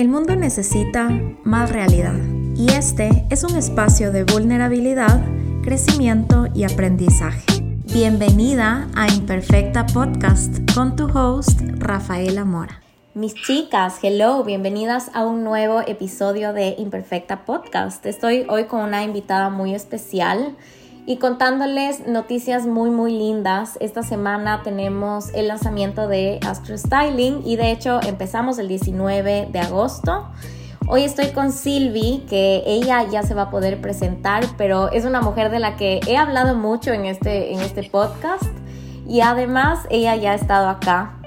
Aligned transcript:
El 0.00 0.08
mundo 0.08 0.34
necesita 0.34 1.10
más 1.44 1.70
realidad 1.70 2.16
y 2.56 2.70
este 2.72 3.26
es 3.28 3.44
un 3.44 3.54
espacio 3.58 4.10
de 4.12 4.24
vulnerabilidad, 4.24 5.22
crecimiento 5.62 6.46
y 6.54 6.64
aprendizaje. 6.64 7.44
Bienvenida 7.92 8.88
a 8.96 9.12
Imperfecta 9.12 9.84
Podcast 9.84 10.56
con 10.74 10.96
tu 10.96 11.04
host 11.04 11.60
Rafaela 11.76 12.46
Mora. 12.46 12.80
Mis 13.12 13.34
chicas, 13.34 13.98
hello, 14.02 14.42
bienvenidas 14.42 15.10
a 15.12 15.26
un 15.26 15.44
nuevo 15.44 15.82
episodio 15.82 16.54
de 16.54 16.76
Imperfecta 16.78 17.44
Podcast. 17.44 18.06
Estoy 18.06 18.46
hoy 18.48 18.64
con 18.64 18.80
una 18.80 19.04
invitada 19.04 19.50
muy 19.50 19.74
especial 19.74 20.56
y 21.06 21.16
contándoles 21.16 22.06
noticias 22.06 22.66
muy 22.66 22.90
muy 22.90 23.12
lindas. 23.12 23.76
Esta 23.80 24.02
semana 24.02 24.62
tenemos 24.62 25.32
el 25.34 25.48
lanzamiento 25.48 26.08
de 26.08 26.40
Astro 26.46 26.76
Styling 26.76 27.42
y 27.44 27.56
de 27.56 27.70
hecho 27.70 28.00
empezamos 28.02 28.58
el 28.58 28.68
19 28.68 29.48
de 29.50 29.58
agosto. 29.60 30.28
Hoy 30.88 31.04
estoy 31.04 31.28
con 31.28 31.52
Silvi, 31.52 32.24
que 32.28 32.62
ella 32.66 33.04
ya 33.10 33.22
se 33.22 33.34
va 33.34 33.42
a 33.42 33.50
poder 33.50 33.80
presentar, 33.80 34.44
pero 34.56 34.90
es 34.90 35.04
una 35.04 35.20
mujer 35.20 35.50
de 35.50 35.60
la 35.60 35.76
que 35.76 36.00
he 36.06 36.16
hablado 36.16 36.56
mucho 36.56 36.92
en 36.92 37.04
este, 37.04 37.52
en 37.52 37.60
este 37.60 37.88
podcast 37.88 38.50
y 39.06 39.20
además 39.20 39.86
ella 39.90 40.16
ya 40.16 40.32
ha 40.32 40.34
estado 40.34 40.68
acá 40.68 41.20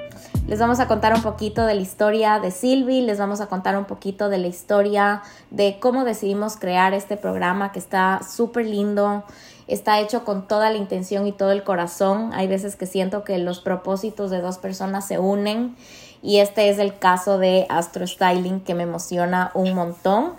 les 0.47 0.59
vamos 0.59 0.81
a 0.81 0.87
contar 0.89 1.13
un 1.13 1.21
poquito 1.21 1.65
de 1.65 1.73
la 1.73 1.81
historia 1.81 2.39
de 2.39 2.51
Silvi, 2.51 3.01
les 3.01 3.17
vamos 3.17 3.39
a 3.39 3.47
contar 3.47 3.77
un 3.77 3.85
poquito 3.85 4.27
de 4.27 4.37
la 4.37 4.47
historia 4.47 5.21
de 5.51 5.77
cómo 5.79 6.03
decidimos 6.03 6.57
crear 6.57 6.93
este 6.93 7.15
programa 7.15 7.71
que 7.71 7.79
está 7.79 8.19
súper 8.29 8.65
lindo, 8.65 9.23
está 9.67 9.99
hecho 9.99 10.23
con 10.23 10.47
toda 10.47 10.69
la 10.69 10.77
intención 10.77 11.27
y 11.27 11.31
todo 11.31 11.51
el 11.51 11.63
corazón. 11.63 12.31
Hay 12.33 12.47
veces 12.47 12.75
que 12.75 12.85
siento 12.85 13.23
que 13.23 13.37
los 13.37 13.59
propósitos 13.59 14.31
de 14.31 14.41
dos 14.41 14.57
personas 14.57 15.07
se 15.07 15.19
unen 15.19 15.75
y 16.21 16.37
este 16.37 16.69
es 16.69 16.79
el 16.79 16.97
caso 16.97 17.37
de 17.37 17.65
Astro 17.69 18.07
Styling 18.07 18.61
que 18.61 18.75
me 18.75 18.83
emociona 18.83 19.51
un 19.53 19.73
montón. 19.73 20.33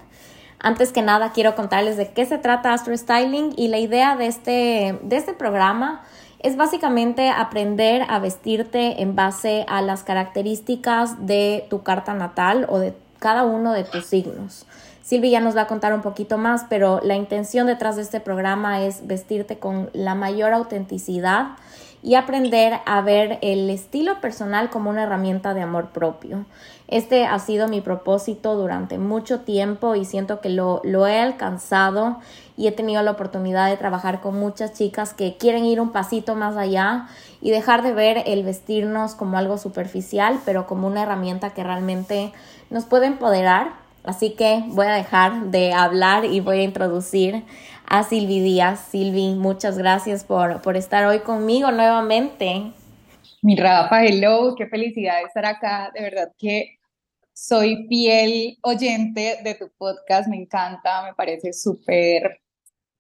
Antes 0.58 0.92
que 0.92 1.02
nada 1.02 1.32
quiero 1.32 1.54
contarles 1.56 1.96
de 1.96 2.10
qué 2.12 2.24
se 2.24 2.38
trata 2.38 2.72
Astro 2.72 2.96
Styling 2.96 3.52
y 3.56 3.68
la 3.68 3.78
idea 3.78 4.16
de 4.16 4.26
este, 4.26 4.98
de 5.02 5.16
este 5.16 5.34
programa 5.34 6.02
es 6.44 6.56
básicamente 6.56 7.30
aprender 7.30 8.02
a 8.08 8.18
vestirte 8.18 9.02
en 9.02 9.14
base 9.14 9.64
a 9.68 9.80
las 9.80 10.04
características 10.04 11.26
de 11.26 11.66
tu 11.70 11.82
carta 11.82 12.12
natal 12.12 12.66
o 12.68 12.78
de 12.78 12.94
cada 13.18 13.44
uno 13.44 13.72
de 13.72 13.84
tus 13.84 14.04
signos. 14.04 14.66
Silvia 15.04 15.32
ya 15.32 15.40
nos 15.40 15.54
va 15.54 15.62
a 15.62 15.66
contar 15.66 15.92
un 15.92 16.00
poquito 16.00 16.38
más, 16.38 16.64
pero 16.70 16.98
la 17.02 17.14
intención 17.14 17.66
detrás 17.66 17.96
de 17.96 18.02
este 18.02 18.20
programa 18.20 18.80
es 18.80 19.06
vestirte 19.06 19.58
con 19.58 19.90
la 19.92 20.14
mayor 20.14 20.54
autenticidad 20.54 21.58
y 22.02 22.14
aprender 22.14 22.80
a 22.86 23.02
ver 23.02 23.38
el 23.42 23.68
estilo 23.68 24.22
personal 24.22 24.70
como 24.70 24.88
una 24.88 25.02
herramienta 25.02 25.52
de 25.52 25.60
amor 25.60 25.90
propio. 25.90 26.46
Este 26.88 27.26
ha 27.26 27.38
sido 27.38 27.68
mi 27.68 27.82
propósito 27.82 28.54
durante 28.56 28.96
mucho 28.96 29.40
tiempo 29.40 29.94
y 29.94 30.06
siento 30.06 30.40
que 30.40 30.48
lo, 30.48 30.80
lo 30.84 31.06
he 31.06 31.20
alcanzado 31.20 32.18
y 32.56 32.66
he 32.66 32.72
tenido 32.72 33.02
la 33.02 33.10
oportunidad 33.10 33.68
de 33.68 33.76
trabajar 33.76 34.22
con 34.22 34.40
muchas 34.40 34.72
chicas 34.72 35.12
que 35.12 35.36
quieren 35.36 35.66
ir 35.66 35.82
un 35.82 35.92
pasito 35.92 36.34
más 36.34 36.56
allá 36.56 37.08
y 37.42 37.50
dejar 37.50 37.82
de 37.82 37.92
ver 37.92 38.22
el 38.24 38.42
vestirnos 38.42 39.14
como 39.14 39.36
algo 39.36 39.58
superficial, 39.58 40.40
pero 40.46 40.66
como 40.66 40.86
una 40.86 41.02
herramienta 41.02 41.50
que 41.50 41.62
realmente 41.62 42.32
nos 42.70 42.86
puede 42.86 43.04
empoderar. 43.04 43.83
Así 44.04 44.34
que 44.34 44.62
voy 44.68 44.86
a 44.86 44.92
dejar 44.92 45.46
de 45.46 45.72
hablar 45.72 46.26
y 46.26 46.40
voy 46.40 46.58
a 46.58 46.62
introducir 46.62 47.42
a 47.86 48.02
Silvi 48.04 48.40
Díaz. 48.40 48.88
Silvi, 48.90 49.34
muchas 49.34 49.78
gracias 49.78 50.24
por, 50.24 50.60
por 50.60 50.76
estar 50.76 51.06
hoy 51.06 51.20
conmigo 51.20 51.70
nuevamente. 51.70 52.70
Mi 53.40 53.56
Rafa, 53.56 54.04
hello, 54.04 54.54
qué 54.56 54.66
felicidad 54.66 55.20
de 55.20 55.24
estar 55.24 55.46
acá. 55.46 55.90
De 55.94 56.02
verdad 56.02 56.30
que 56.38 56.78
soy 57.32 57.86
fiel 57.88 58.58
oyente 58.62 59.38
de 59.42 59.54
tu 59.54 59.70
podcast, 59.78 60.28
me 60.28 60.36
encanta, 60.36 61.02
me 61.04 61.14
parece 61.14 61.54
súper 61.54 62.40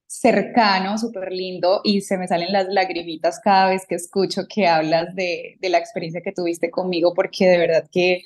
cercano, 0.06 0.96
súper 0.96 1.32
lindo 1.32 1.80
y 1.84 2.00
se 2.00 2.16
me 2.16 2.28
salen 2.28 2.52
las 2.52 2.66
lagrimitas 2.68 3.40
cada 3.40 3.70
vez 3.70 3.84
que 3.86 3.96
escucho 3.96 4.42
que 4.48 4.66
hablas 4.66 5.14
de, 5.14 5.56
de 5.60 5.68
la 5.68 5.78
experiencia 5.78 6.22
que 6.22 6.32
tuviste 6.32 6.70
conmigo, 6.70 7.12
porque 7.14 7.46
de 7.46 7.58
verdad 7.58 7.84
que 7.92 8.22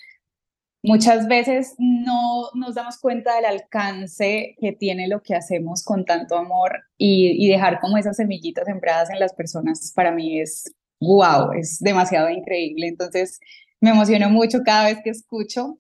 muchas 0.89 1.29
veces 1.29 1.75
no 1.79 2.49
nos 2.55 2.75
damos 2.75 2.99
cuenta 2.99 3.37
del 3.37 3.45
alcance 3.45 4.57
que 4.59 4.73
tiene 4.73 5.07
lo 5.07 5.23
que 5.23 5.35
hacemos 5.35 5.85
con 5.85 6.05
tanto 6.05 6.37
amor 6.37 6.85
y, 6.97 7.49
dejar 7.49 7.81
como 7.81 7.99
esas 7.99 8.17
semillitas 8.17 8.65
sembradas 8.65 9.11
en 9.11 9.21
las 9.21 9.35
personas 9.35 9.93
para 9.95 10.11
mí 10.13 10.41
es 10.41 10.75
wow, 11.01 11.53
es 11.53 11.79
demasiado 11.79 12.31
increíble. 12.31 12.89
Entonces 12.89 13.39
me 13.81 13.91
emociono 13.91 14.31
mucho 14.31 14.61
cada 14.65 14.87
vez 14.87 14.99
que 15.05 15.11
escucho. 15.11 15.77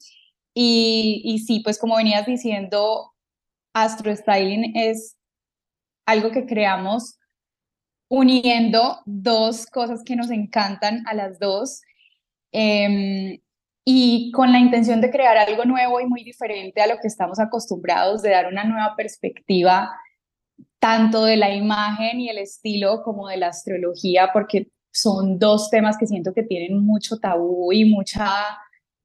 Y, 0.55 1.23
y 1.25 1.39
sí, 1.41 1.61
pues 1.61 1.79
como 1.79 1.97
venías 1.97 2.27
diciendo, 2.27 3.13
Astro 3.73 4.15
Styling 4.15 4.77
es 4.77 5.17
algo 6.07 6.31
que 6.31 6.47
creamos 6.47 7.19
uniendo 8.09 8.99
dos 9.07 9.67
cosas 9.67 10.03
que 10.05 10.17
nos 10.17 10.31
encantan 10.31 11.07
a 11.07 11.15
las 11.15 11.39
dos. 11.39 11.81
Em, 12.53 13.39
y 13.91 14.31
con 14.33 14.53
la 14.53 14.59
intención 14.59 15.01
de 15.01 15.11
crear 15.11 15.39
algo 15.39 15.65
nuevo 15.65 15.99
y 15.99 16.05
muy 16.05 16.23
diferente 16.23 16.83
a 16.83 16.87
lo 16.87 16.99
que 17.01 17.09
estamos 17.09 17.41
acostumbrados, 17.41 18.21
de 18.21 18.29
dar 18.29 18.47
una 18.47 18.63
nueva 18.65 18.93
perspectiva 18.95 19.91
tanto 20.79 21.25
de 21.25 21.39
la 21.39 21.55
imagen 21.55 22.21
y 22.21 22.29
el 22.29 22.37
estilo 22.37 23.01
como 23.03 23.29
de 23.29 23.39
la 23.39 23.47
astrología, 23.47 24.29
porque 24.31 24.69
son 24.93 25.39
dos 25.39 25.71
temas 25.71 25.97
que 25.97 26.07
siento 26.07 26.35
que 26.35 26.43
tienen 26.43 26.85
mucho 26.85 27.17
tabú 27.17 27.73
y 27.73 27.87
mucha, 27.87 28.29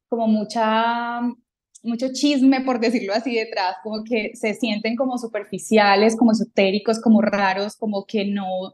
como 0.10 0.28
mucha, 0.28 1.22
mucho 1.82 2.08
chisme, 2.12 2.60
por 2.60 2.82
decirlo 2.82 3.14
así, 3.14 3.34
detrás, 3.36 3.78
como 3.84 4.04
que 4.04 4.32
se 4.36 4.54
sienten 4.54 4.98
como 4.98 5.18
superficiales, 5.18 6.18
como 6.18 6.34
esotéricos, 6.34 7.00
como 7.00 7.22
raros, 7.22 7.78
como 7.78 8.04
que 8.06 8.26
no, 8.26 8.74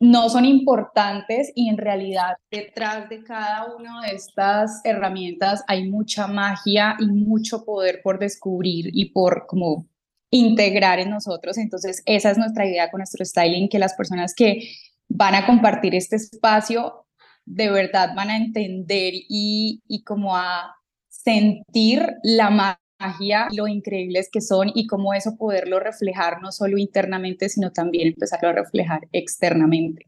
no 0.00 0.28
son 0.28 0.44
importantes 0.44 1.50
y 1.54 1.68
en 1.68 1.76
realidad 1.76 2.36
detrás 2.50 3.08
de 3.08 3.24
cada 3.24 3.74
una 3.74 4.02
de 4.02 4.14
estas 4.14 4.80
herramientas 4.84 5.64
hay 5.66 5.88
mucha 5.88 6.26
magia 6.26 6.96
y 7.00 7.06
mucho 7.06 7.64
poder 7.64 8.00
por 8.02 8.18
descubrir 8.18 8.90
y 8.92 9.06
por 9.06 9.46
como 9.46 9.86
integrar 10.30 11.00
en 11.00 11.10
nosotros. 11.10 11.58
Entonces, 11.58 12.02
esa 12.06 12.30
es 12.30 12.38
nuestra 12.38 12.66
idea 12.66 12.90
con 12.90 12.98
nuestro 12.98 13.24
styling, 13.24 13.68
que 13.68 13.78
las 13.78 13.94
personas 13.94 14.34
que 14.34 14.70
van 15.08 15.34
a 15.34 15.46
compartir 15.46 15.94
este 15.94 16.16
espacio 16.16 17.06
de 17.44 17.70
verdad 17.70 18.14
van 18.14 18.30
a 18.30 18.36
entender 18.36 19.14
y, 19.14 19.82
y 19.88 20.04
como 20.04 20.36
a 20.36 20.76
sentir 21.08 22.06
la 22.22 22.78
magia 22.98 23.48
lo 23.52 23.68
increíbles 23.68 24.28
que 24.30 24.40
son 24.40 24.70
y 24.74 24.86
cómo 24.86 25.14
eso 25.14 25.36
poderlo 25.36 25.80
reflejar 25.80 26.42
no 26.42 26.52
solo 26.52 26.78
internamente, 26.78 27.48
sino 27.48 27.72
también 27.72 28.08
empezarlo 28.08 28.48
a 28.48 28.52
reflejar 28.52 29.08
externamente. 29.12 30.06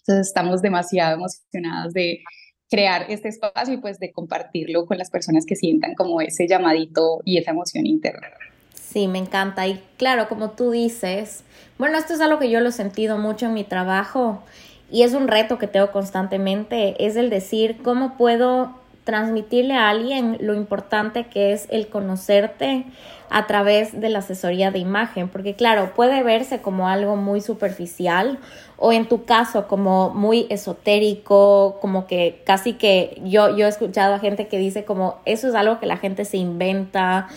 Entonces 0.00 0.28
estamos 0.28 0.62
demasiado 0.62 1.16
emocionadas 1.16 1.92
de 1.92 2.22
crear 2.70 3.06
este 3.08 3.28
espacio 3.28 3.74
y 3.74 3.78
pues 3.78 3.98
de 3.98 4.12
compartirlo 4.12 4.86
con 4.86 4.98
las 4.98 5.10
personas 5.10 5.44
que 5.46 5.56
sientan 5.56 5.94
como 5.94 6.20
ese 6.20 6.48
llamadito 6.48 7.20
y 7.24 7.38
esa 7.38 7.50
emoción 7.52 7.86
interna. 7.86 8.28
Sí, 8.74 9.08
me 9.08 9.18
encanta. 9.18 9.66
Y 9.66 9.80
claro, 9.98 10.28
como 10.28 10.50
tú 10.50 10.70
dices, 10.70 11.44
bueno, 11.78 11.98
esto 11.98 12.14
es 12.14 12.20
algo 12.20 12.38
que 12.38 12.50
yo 12.50 12.60
lo 12.60 12.70
he 12.70 12.72
sentido 12.72 13.18
mucho 13.18 13.46
en 13.46 13.54
mi 13.54 13.64
trabajo 13.64 14.42
y 14.90 15.02
es 15.02 15.12
un 15.12 15.28
reto 15.28 15.58
que 15.58 15.66
tengo 15.66 15.90
constantemente, 15.90 17.04
es 17.04 17.16
el 17.16 17.28
decir 17.28 17.78
cómo 17.82 18.16
puedo 18.16 18.74
transmitirle 19.06 19.74
a 19.74 19.88
alguien 19.88 20.36
lo 20.40 20.52
importante 20.52 21.28
que 21.28 21.52
es 21.52 21.68
el 21.70 21.86
conocerte 21.86 22.84
a 23.30 23.46
través 23.46 23.98
de 23.98 24.08
la 24.08 24.18
asesoría 24.18 24.72
de 24.72 24.80
imagen, 24.80 25.28
porque 25.28 25.54
claro, 25.54 25.92
puede 25.94 26.24
verse 26.24 26.60
como 26.60 26.88
algo 26.88 27.14
muy 27.14 27.40
superficial 27.40 28.38
o 28.76 28.92
en 28.92 29.08
tu 29.08 29.24
caso 29.24 29.68
como 29.68 30.10
muy 30.10 30.46
esotérico, 30.50 31.78
como 31.80 32.08
que 32.08 32.42
casi 32.44 32.72
que 32.74 33.20
yo, 33.24 33.56
yo 33.56 33.66
he 33.66 33.68
escuchado 33.68 34.14
a 34.14 34.18
gente 34.18 34.48
que 34.48 34.58
dice 34.58 34.84
como 34.84 35.20
eso 35.24 35.48
es 35.48 35.54
algo 35.54 35.78
que 35.78 35.86
la 35.86 35.98
gente 35.98 36.24
se 36.24 36.36
inventa 36.36 37.28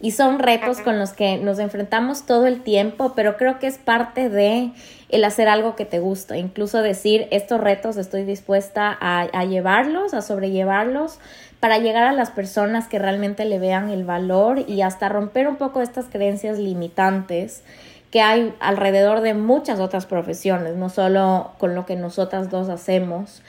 y 0.00 0.12
son 0.12 0.38
retos 0.38 0.80
con 0.80 0.98
los 0.98 1.12
que 1.12 1.36
nos 1.36 1.58
enfrentamos 1.58 2.24
todo 2.24 2.46
el 2.46 2.62
tiempo, 2.62 3.12
pero 3.14 3.36
creo 3.36 3.58
que 3.58 3.66
es 3.66 3.76
parte 3.76 4.30
de 4.30 4.70
el 5.08 5.24
hacer 5.24 5.48
algo 5.48 5.74
que 5.74 5.84
te 5.84 5.98
gusta, 6.00 6.36
incluso 6.36 6.82
decir 6.82 7.28
estos 7.30 7.60
retos 7.60 7.96
estoy 7.96 8.24
dispuesta 8.24 8.96
a, 9.00 9.20
a 9.20 9.44
llevarlos, 9.44 10.14
a 10.14 10.22
sobrellevarlos 10.22 11.18
para 11.60 11.78
llegar 11.78 12.04
a 12.04 12.12
las 12.12 12.30
personas 12.30 12.88
que 12.88 12.98
realmente 12.98 13.44
le 13.44 13.58
vean 13.58 13.88
el 13.88 14.04
valor 14.04 14.64
y 14.68 14.82
hasta 14.82 15.08
romper 15.08 15.48
un 15.48 15.56
poco 15.56 15.80
estas 15.80 16.06
creencias 16.06 16.58
limitantes 16.58 17.62
que 18.10 18.20
hay 18.20 18.54
alrededor 18.60 19.20
de 19.20 19.34
muchas 19.34 19.80
otras 19.80 20.06
profesiones, 20.06 20.76
no 20.76 20.88
solo 20.88 21.52
con 21.58 21.74
lo 21.74 21.84
que 21.84 21.96
nosotras 21.96 22.50
dos 22.50 22.68
hacemos 22.68 23.42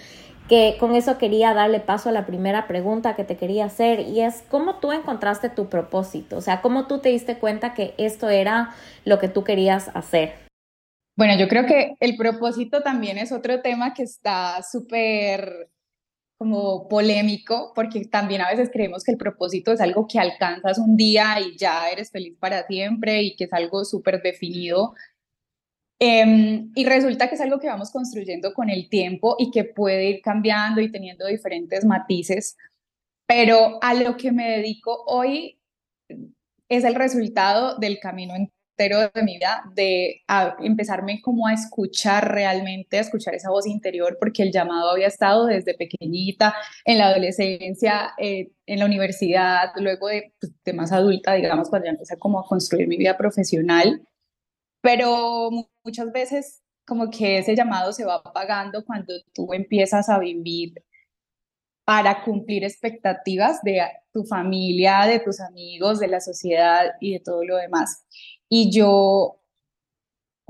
que 0.50 0.78
con 0.80 0.96
eso 0.96 1.20
quería 1.20 1.54
darle 1.54 1.80
paso 1.80 2.10
a 2.10 2.12
la 2.12 2.26
primera 2.26 2.66
pregunta 2.66 3.16
que 3.16 3.24
te 3.24 3.38
quería 3.38 3.66
hacer 3.66 4.00
y 4.00 4.22
es 4.22 4.44
cómo 4.50 4.78
tú 4.78 4.92
encontraste 4.92 5.50
tu 5.50 5.70
propósito, 5.70 6.38
o 6.38 6.42
sea, 6.42 6.62
cómo 6.62 6.88
tú 6.88 6.98
te 6.98 7.10
diste 7.10 7.38
cuenta 7.38 7.76
que 7.76 7.94
esto 8.00 8.30
era 8.30 8.72
lo 9.06 9.20
que 9.20 9.28
tú 9.30 9.44
querías 9.44 9.92
hacer. 9.94 10.49
Bueno, 11.20 11.38
yo 11.38 11.50
creo 11.50 11.66
que 11.66 11.98
el 12.00 12.16
propósito 12.16 12.82
también 12.82 13.18
es 13.18 13.34
otro 13.34 13.62
tema 13.62 13.94
que 13.94 14.04
está 14.04 14.64
súper 14.64 15.70
como 16.38 16.88
polémico, 16.88 17.74
porque 17.76 18.06
también 18.06 18.40
a 18.40 18.50
veces 18.50 18.70
creemos 18.72 19.04
que 19.04 19.12
el 19.12 19.18
propósito 19.18 19.74
es 19.74 19.82
algo 19.82 20.08
que 20.08 20.18
alcanzas 20.18 20.78
un 20.78 20.96
día 20.96 21.38
y 21.42 21.58
ya 21.58 21.90
eres 21.90 22.10
feliz 22.10 22.38
para 22.40 22.66
siempre 22.68 23.22
y 23.22 23.36
que 23.36 23.44
es 23.44 23.54
algo 23.54 23.84
súper 23.84 24.22
definido. 24.22 24.94
Em, 26.00 26.72
y 26.74 26.86
resulta 26.86 27.28
que 27.28 27.36
es 27.36 27.42
algo 27.42 27.60
que 27.60 27.68
vamos 27.68 27.92
construyendo 27.92 28.54
con 28.54 28.70
el 28.70 28.88
tiempo 28.88 29.36
y 29.40 29.52
que 29.52 29.66
puede 29.66 30.10
ir 30.10 30.22
cambiando 30.22 30.80
y 30.80 30.90
teniendo 30.90 31.28
diferentes 31.28 31.84
matices. 31.84 32.56
Pero 33.28 33.78
a 33.82 33.94
lo 33.94 34.16
que 34.16 34.32
me 34.32 34.50
dedico 34.52 35.04
hoy 35.06 35.60
es 36.70 36.86
el 36.86 36.96
resultado 36.96 37.78
del 37.78 38.00
camino 38.00 38.36
de 38.88 39.24
mi 39.24 39.34
vida 39.36 39.64
de 39.76 40.22
empezarme 40.60 41.22
como 41.22 41.48
a 41.48 41.54
escuchar 41.54 42.32
realmente, 42.34 42.98
a 42.98 43.02
escuchar 43.02 43.36
esa 43.36 43.50
voz 43.50 43.68
interior, 43.68 44.18
porque 44.20 44.44
el 44.44 44.52
llamado 44.52 44.92
había 44.92 45.08
estado 45.08 45.46
desde 45.48 45.74
pequeñita, 45.74 46.56
en 46.86 46.98
la 46.98 47.08
adolescencia, 47.08 48.14
eh, 48.18 48.52
en 48.66 48.80
la 48.80 48.86
universidad, 48.86 49.72
luego 49.76 50.08
de, 50.08 50.34
pues, 50.40 50.54
de, 50.64 50.74
más 50.74 50.94
adulta, 50.94 51.34
digamos, 51.34 51.70
cuando 51.70 51.88
ya 51.88 51.92
empecé 51.92 52.18
como 52.18 52.40
a 52.40 52.48
construir 52.48 52.88
mi 52.88 52.98
vida 52.98 53.18
profesional, 53.18 54.02
pero 54.82 55.50
muchas 55.84 56.12
veces 56.14 56.62
como 56.86 57.10
que 57.10 57.40
ese 57.40 57.56
llamado 57.56 57.92
se 57.92 58.06
va 58.06 58.16
apagando 58.16 58.86
cuando 58.86 59.14
tú 59.34 59.54
empiezas 59.54 60.10
a 60.10 60.20
vivir 60.20 60.74
para 61.84 62.24
cumplir 62.24 62.64
expectativas 62.64 63.62
de 63.62 63.82
tu 64.14 64.24
familia, 64.24 65.06
de 65.06 65.20
tus 65.20 65.42
amigos, 65.42 66.00
de 66.00 66.08
la 66.08 66.22
sociedad 66.22 66.92
y 67.02 67.14
de 67.14 67.20
todo 67.20 67.44
lo 67.44 67.58
demás 67.58 68.06
y 68.50 68.72
yo 68.72 69.40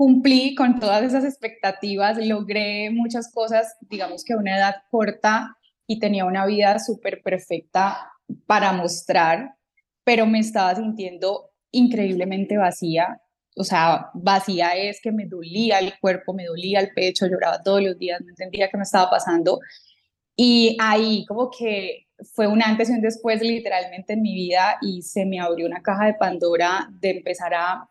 cumplí 0.00 0.54
con 0.54 0.80
todas 0.80 1.02
esas 1.02 1.24
expectativas, 1.24 2.16
logré 2.16 2.88
muchas 2.90 3.30
cosas, 3.30 3.76
digamos 3.82 4.24
que 4.24 4.32
a 4.32 4.38
una 4.38 4.56
edad 4.56 4.76
corta 4.90 5.58
y 5.86 5.98
tenía 5.98 6.24
una 6.24 6.46
vida 6.46 6.78
súper 6.78 7.20
perfecta 7.22 8.10
para 8.46 8.72
mostrar, 8.72 9.56
pero 10.02 10.24
me 10.24 10.38
estaba 10.38 10.74
sintiendo 10.74 11.50
increíblemente 11.70 12.56
vacía. 12.56 13.20
O 13.56 13.64
sea, 13.64 14.08
vacía 14.14 14.70
es 14.70 15.02
que 15.02 15.12
me 15.12 15.26
dolía 15.26 15.80
el 15.80 15.98
cuerpo, 16.00 16.32
me 16.32 16.46
dolía 16.46 16.80
el 16.80 16.94
pecho, 16.94 17.26
lloraba 17.26 17.62
todos 17.62 17.82
los 17.82 17.98
días, 17.98 18.22
no 18.22 18.30
entendía 18.30 18.70
qué 18.70 18.78
me 18.78 18.84
estaba 18.84 19.10
pasando. 19.10 19.60
Y 20.34 20.78
ahí 20.80 21.26
como 21.26 21.50
que 21.50 22.06
fue 22.34 22.46
un 22.46 22.62
antes 22.62 22.88
y 22.88 22.92
un 22.92 23.02
después 23.02 23.42
literalmente 23.42 24.14
en 24.14 24.22
mi 24.22 24.34
vida 24.34 24.78
y 24.80 25.02
se 25.02 25.26
me 25.26 25.40
abrió 25.40 25.66
una 25.66 25.82
caja 25.82 26.06
de 26.06 26.14
Pandora 26.14 26.88
de 26.90 27.10
empezar 27.10 27.52
a, 27.52 27.89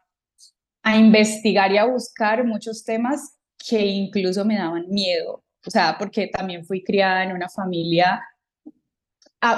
a 0.89 0.97
investigar 0.97 1.71
y 1.71 1.77
a 1.77 1.85
buscar 1.85 2.43
muchos 2.45 2.83
temas 2.83 3.37
que 3.57 3.85
incluso 3.85 4.43
me 4.45 4.57
daban 4.57 4.89
miedo. 4.89 5.43
O 5.65 5.69
sea, 5.69 5.97
porque 5.99 6.27
también 6.27 6.65
fui 6.65 6.83
criada 6.83 7.23
en 7.23 7.31
una 7.31 7.49
familia, 7.49 8.21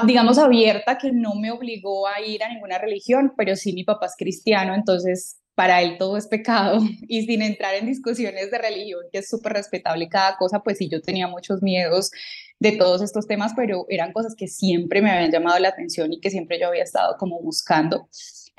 digamos, 0.06 0.38
abierta, 0.38 0.98
que 0.98 1.12
no 1.12 1.36
me 1.36 1.51
obligó 1.51 2.07
a 2.07 2.19
ir 2.22 2.44
a 2.44 2.50
ninguna 2.50 2.78
religión, 2.78 3.33
pero 3.38 3.56
sí 3.56 3.74
mi 3.74 3.83
papá 3.83 4.07
es 4.07 4.16
cristiano, 4.18 4.74
entonces 4.75 5.38
para 5.56 5.81
él 5.81 5.98
todo 5.98 6.18
es 6.18 6.28
pecado 6.28 6.80
y 7.07 7.25
sin 7.25 7.42
entrar 7.42 7.75
en 7.75 7.86
discusiones 7.86 8.51
de 8.51 8.57
religión, 8.57 9.01
que 9.12 9.19
es 9.19 9.30
súper 9.30 9.54
respetable 9.54 10.10
cada 10.10 10.38
cosa, 10.38 10.62
pues 10.62 10.77
sí, 10.77 10.89
yo 10.89 11.01
tenía 11.01 11.27
muchos 11.27 11.62
miedos 11.62 12.12
de 12.60 12.74
todos 12.74 13.01
estos 13.01 13.27
temas, 13.27 13.54
pero 13.56 13.86
eran 13.89 14.12
cosas 14.12 14.36
que 14.36 14.48
siempre 14.48 15.01
me 15.01 15.12
habían 15.12 15.31
llamado 15.31 15.60
la 15.60 15.69
atención 15.69 16.12
y 16.13 16.19
que 16.19 16.30
siempre 16.30 16.60
yo 16.60 16.68
había 16.68 16.84
estado 16.84 17.16
como 17.18 17.39
buscando. 17.42 18.07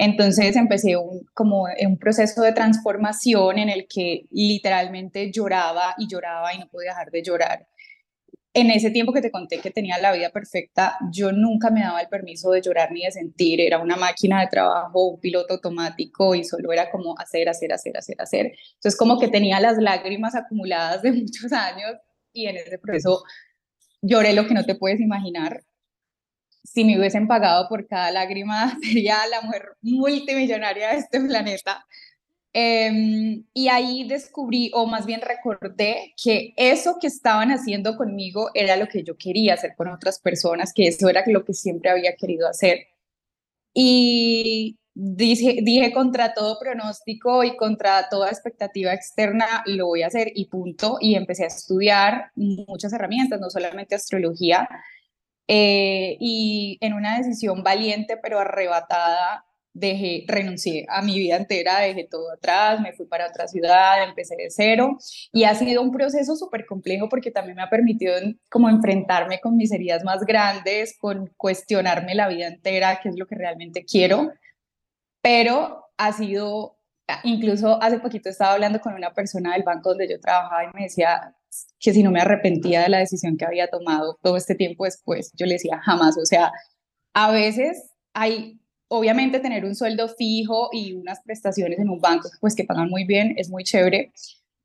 Entonces 0.04 0.56
empecé 0.56 0.96
un, 0.96 1.24
como 1.32 1.66
un 1.80 1.96
proceso 1.96 2.42
de 2.42 2.52
transformación 2.52 3.58
en 3.58 3.68
el 3.68 3.86
que 3.86 4.26
literalmente 4.32 5.30
lloraba 5.30 5.94
y 5.96 6.08
lloraba 6.08 6.52
y 6.52 6.58
no 6.58 6.66
podía 6.66 6.90
dejar 6.90 7.12
de 7.12 7.22
llorar. 7.22 7.68
En 8.52 8.68
ese 8.72 8.90
tiempo 8.90 9.12
que 9.12 9.20
te 9.20 9.30
conté 9.30 9.60
que 9.60 9.70
tenía 9.70 9.98
la 9.98 10.10
vida 10.10 10.30
perfecta, 10.30 10.98
yo 11.12 11.30
nunca 11.30 11.70
me 11.70 11.82
daba 11.82 12.00
el 12.00 12.08
permiso 12.08 12.50
de 12.50 12.60
llorar 12.60 12.90
ni 12.90 13.04
de 13.04 13.12
sentir. 13.12 13.60
Era 13.60 13.78
una 13.78 13.94
máquina 13.94 14.40
de 14.40 14.48
trabajo, 14.48 15.06
un 15.06 15.20
piloto 15.20 15.54
automático 15.54 16.34
y 16.34 16.42
solo 16.42 16.72
era 16.72 16.90
como 16.90 17.14
hacer, 17.16 17.48
hacer, 17.48 17.72
hacer, 17.72 17.96
hacer, 17.96 18.16
hacer. 18.18 18.46
Entonces 18.74 18.96
como 18.96 19.20
que 19.20 19.28
tenía 19.28 19.60
las 19.60 19.78
lágrimas 19.78 20.34
acumuladas 20.34 21.02
de 21.02 21.12
muchos 21.12 21.52
años 21.52 21.92
y 22.32 22.46
en 22.46 22.56
ese 22.56 22.76
proceso 22.76 23.22
lloré 24.00 24.32
lo 24.32 24.48
que 24.48 24.54
no 24.54 24.64
te 24.64 24.74
puedes 24.74 25.00
imaginar. 25.00 25.62
Si 26.64 26.84
me 26.84 26.98
hubiesen 26.98 27.26
pagado 27.26 27.68
por 27.68 27.86
cada 27.86 28.10
lágrima, 28.10 28.76
sería 28.82 29.26
la 29.26 29.40
mujer 29.42 29.76
multimillonaria 29.82 30.90
de 30.90 30.98
este 30.98 31.20
planeta. 31.20 31.84
Em, 32.54 33.44
y 33.54 33.68
ahí 33.68 34.06
descubrí, 34.06 34.70
o 34.74 34.86
más 34.86 35.06
bien 35.06 35.22
recordé, 35.22 36.12
que 36.22 36.52
eso 36.56 36.98
que 37.00 37.06
estaban 37.06 37.50
haciendo 37.50 37.96
conmigo 37.96 38.50
era 38.54 38.76
lo 38.76 38.88
que 38.88 39.02
yo 39.02 39.16
quería 39.16 39.54
hacer 39.54 39.74
con 39.76 39.88
otras 39.88 40.20
personas, 40.20 40.72
que 40.74 40.86
eso 40.88 41.08
era 41.08 41.22
lo 41.26 41.44
que 41.44 41.54
siempre 41.54 41.90
había 41.90 42.14
querido 42.14 42.46
hacer. 42.48 42.86
Y 43.74 44.78
dije, 44.94 45.58
dije 45.62 45.92
contra 45.92 46.34
todo 46.34 46.58
pronóstico 46.60 47.42
y 47.44 47.56
contra 47.56 48.08
toda 48.10 48.28
expectativa 48.28 48.92
externa, 48.92 49.62
lo 49.66 49.86
voy 49.86 50.02
a 50.02 50.08
hacer 50.08 50.30
y 50.34 50.46
punto. 50.46 50.98
Y 51.00 51.14
empecé 51.14 51.44
a 51.44 51.48
estudiar 51.48 52.32
muchas 52.36 52.92
herramientas, 52.92 53.40
no 53.40 53.50
solamente 53.50 53.94
astrología. 53.94 54.68
Eh, 55.48 56.16
y 56.20 56.78
en 56.80 56.94
una 56.94 57.18
decisión 57.18 57.62
valiente 57.62 58.16
pero 58.16 58.38
arrebatada, 58.38 59.44
dejé, 59.74 60.24
renuncié 60.28 60.86
a 60.88 61.02
mi 61.02 61.18
vida 61.18 61.36
entera, 61.36 61.80
dejé 61.80 62.04
todo 62.04 62.30
atrás, 62.32 62.80
me 62.80 62.92
fui 62.92 63.06
para 63.06 63.28
otra 63.28 63.48
ciudad, 63.48 64.02
empecé 64.04 64.36
de 64.36 64.50
cero. 64.50 64.98
Y 65.32 65.44
ha 65.44 65.54
sido 65.54 65.82
un 65.82 65.92
proceso 65.92 66.36
súper 66.36 66.66
complejo 66.66 67.08
porque 67.08 67.30
también 67.30 67.56
me 67.56 67.62
ha 67.62 67.70
permitido 67.70 68.14
como 68.50 68.68
enfrentarme 68.68 69.40
con 69.40 69.56
mis 69.56 69.72
heridas 69.72 70.04
más 70.04 70.24
grandes, 70.24 70.96
con 70.98 71.28
cuestionarme 71.36 72.14
la 72.14 72.28
vida 72.28 72.46
entera, 72.46 73.00
qué 73.02 73.08
es 73.08 73.18
lo 73.18 73.26
que 73.26 73.36
realmente 73.36 73.84
quiero. 73.84 74.32
Pero 75.22 75.86
ha 75.96 76.12
sido, 76.12 76.78
incluso 77.24 77.80
hace 77.82 78.00
poquito 78.00 78.28
estaba 78.28 78.54
hablando 78.54 78.80
con 78.80 78.94
una 78.94 79.12
persona 79.14 79.54
del 79.54 79.62
banco 79.62 79.90
donde 79.90 80.08
yo 80.08 80.20
trabajaba 80.20 80.64
y 80.64 80.68
me 80.74 80.82
decía 80.84 81.34
que 81.78 81.92
si 81.92 82.02
no 82.02 82.10
me 82.10 82.20
arrepentía 82.20 82.82
de 82.82 82.88
la 82.88 82.98
decisión 82.98 83.36
que 83.36 83.44
había 83.44 83.68
tomado 83.68 84.18
todo 84.22 84.36
este 84.36 84.54
tiempo 84.54 84.84
después, 84.84 85.32
yo 85.34 85.46
le 85.46 85.54
decía 85.54 85.80
jamás, 85.82 86.16
o 86.18 86.24
sea, 86.24 86.52
a 87.14 87.30
veces 87.30 87.90
hay, 88.14 88.60
obviamente 88.88 89.40
tener 89.40 89.64
un 89.64 89.74
sueldo 89.74 90.08
fijo 90.08 90.68
y 90.72 90.94
unas 90.94 91.20
prestaciones 91.22 91.78
en 91.78 91.88
un 91.88 92.00
banco, 92.00 92.28
pues 92.40 92.54
que 92.54 92.64
pagan 92.64 92.88
muy 92.88 93.04
bien, 93.04 93.34
es 93.36 93.50
muy 93.50 93.64
chévere, 93.64 94.12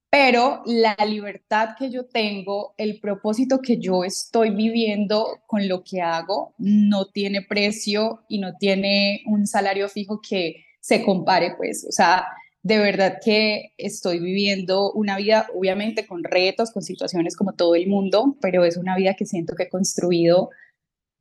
pero 0.09 0.61
la 0.65 0.95
libertad 1.05 1.75
que 1.77 1.89
yo 1.91 2.05
tengo, 2.05 2.73
el 2.77 2.99
propósito 2.99 3.59
que 3.61 3.77
yo 3.77 4.03
estoy 4.03 4.51
viviendo 4.51 5.39
con 5.47 5.67
lo 5.67 5.83
que 5.83 6.01
hago, 6.01 6.55
no 6.57 7.07
tiene 7.07 7.41
precio 7.41 8.23
y 8.29 8.39
no 8.39 8.55
tiene 8.55 9.21
un 9.25 9.45
salario 9.47 9.89
fijo 9.89 10.21
que 10.21 10.63
se 10.79 11.03
compare, 11.03 11.55
pues, 11.57 11.85
o 11.87 11.91
sea, 11.91 12.25
de 12.63 12.77
verdad 12.79 13.19
que 13.23 13.73
estoy 13.77 14.19
viviendo 14.19 14.91
una 14.91 15.17
vida, 15.17 15.47
obviamente 15.55 16.05
con 16.05 16.23
retos, 16.23 16.71
con 16.71 16.83
situaciones 16.83 17.35
como 17.35 17.53
todo 17.53 17.75
el 17.75 17.87
mundo, 17.87 18.37
pero 18.41 18.65
es 18.65 18.77
una 18.77 18.95
vida 18.95 19.13
que 19.13 19.25
siento 19.25 19.55
que 19.55 19.63
he 19.63 19.69
construido 19.69 20.49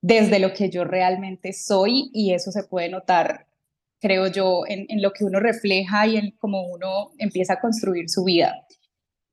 desde 0.03 0.39
lo 0.39 0.53
que 0.53 0.71
yo 0.71 0.85
realmente 0.85 1.53
soy 1.53 2.11
y 2.13 2.33
eso 2.33 2.53
se 2.53 2.65
puede 2.65 2.89
notar, 2.89 3.47
creo 4.01 4.29
yo, 4.29 4.63
en, 4.69 4.87
lo 5.03 5.13
que 5.13 5.25
uno 5.25 5.41
refleja 5.41 6.07
y 6.07 6.17
en 6.17 6.33
cómo 6.33 6.67
uno 6.69 7.11
empieza 7.19 7.55
a 7.55 7.61
construir 7.61 8.09
su 8.09 8.25
vida. 8.25 8.67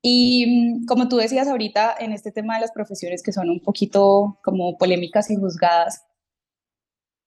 Y 0.02 0.46
mm, 0.46 0.86
como 0.86 1.08
tú 1.08 1.16
decías 1.16 1.48
ahorita, 1.48 1.94
en 1.98 2.12
este 2.12 2.32
tema 2.32 2.54
de 2.56 2.62
las 2.62 2.72
profesiones 2.72 3.22
que 3.22 3.32
son 3.32 3.50
un 3.50 3.60
poquito 3.60 4.38
como 4.42 4.76
polémicas 4.76 5.30
y 5.30 5.36
juzgadas, 5.36 6.04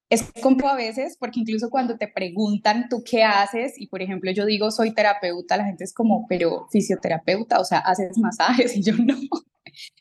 es 0.10 0.32
como 0.42 0.68
a 0.70 0.76
veces, 0.76 1.18
porque 1.20 1.42
incluso 1.42 1.70
cuando 1.70 1.98
te 1.98 2.08
preguntan 2.08 2.88
tú 2.90 3.04
qué 3.04 3.24
haces, 3.24 3.74
y 3.78 3.88
por 3.88 4.02
ejemplo 4.02 4.32
yo 4.32 4.46
digo 4.46 4.72
soy 4.72 4.94
terapeuta, 4.94 5.58
la 5.58 5.66
gente 5.66 5.84
es 5.84 5.94
como, 5.94 6.26
pero 6.28 6.68
fisioterapeuta, 6.72 7.60
o 7.60 7.66
sea, 7.66 7.80
haces 7.80 8.18
masajes 8.18 8.76
y 8.78 8.84
yo 8.84 8.94
no. 8.96 9.16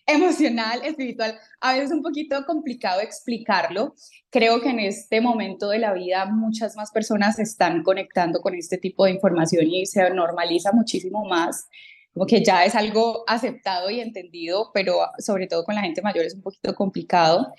Emocional, 0.07 0.81
espiritual, 0.85 1.37
a 1.61 1.73
veces 1.73 1.91
es 1.91 1.97
un 1.97 2.03
poquito 2.03 2.47
complicado 2.47 3.01
explicarlo. 3.01 3.95
Creo 4.31 4.61
que 4.61 4.71
en 4.71 4.79
este 4.79 5.21
momento 5.21 5.69
de 5.69 5.81
la 5.81 5.93
vida 5.93 6.25
muchas 6.27 6.77
más 6.77 6.93
personas 6.93 7.39
están 7.39 7.83
conectando 7.83 8.41
con 8.41 8.55
este 8.55 8.79
tipo 8.79 9.05
de 9.05 9.11
información 9.11 9.67
y 9.67 9.85
se 9.85 10.09
normaliza 10.11 10.73
muchísimo 10.73 11.25
más 11.25 11.69
como 12.17 12.27
que 12.27 12.43
ya 12.43 12.65
es 12.65 12.75
algo 12.75 13.25
aceptado 13.27 13.91
y 13.91 14.01
entendido, 14.01 14.71
pero 14.73 15.01
sobre 15.19 15.47
todo 15.47 15.65
con 15.65 15.75
la 15.75 15.83
gente 15.83 16.01
mayor 16.01 16.25
es 16.25 16.35
un 16.35 16.41
poquito 16.41 16.75
complicado. 16.75 17.53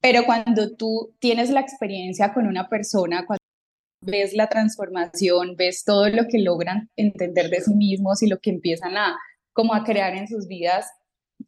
Pero 0.00 0.24
cuando 0.24 0.74
tú 0.74 1.14
tienes 1.20 1.48
la 1.50 1.60
experiencia 1.60 2.34
con 2.34 2.48
una 2.48 2.68
persona, 2.68 3.24
cuando 3.24 3.38
ves 4.04 4.34
la 4.34 4.48
transformación, 4.48 5.54
ves 5.56 5.84
todo 5.84 6.08
lo 6.08 6.24
que 6.26 6.40
logran 6.40 6.90
entender 6.96 7.50
de 7.50 7.60
sí 7.60 7.72
mismos 7.72 8.20
y 8.24 8.26
lo 8.26 8.40
que 8.40 8.50
empiezan 8.50 8.96
a 8.96 9.16
como 9.52 9.74
a 9.74 9.84
crear 9.84 10.16
en 10.16 10.26
sus 10.26 10.48
vidas, 10.48 10.90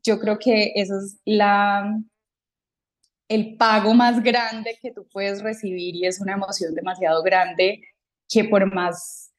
yo 0.05 0.21
creo 0.21 0.39
que 0.39 0.71
eso 0.77 0.99
es 0.99 1.19
la 1.25 1.99
el 3.29 3.57
pago 3.57 3.93
más 3.93 4.23
grande 4.23 4.79
que 4.81 4.93
tú 4.93 5.09
puedes 5.13 5.43
recibir 5.43 5.97
y 5.97 6.07
es 6.07 6.21
una 6.21 6.35
emoción 6.35 6.77
demasiado 6.77 7.25
grande 7.25 7.81
que 8.29 8.45
por 8.45 8.73
más 8.73 9.32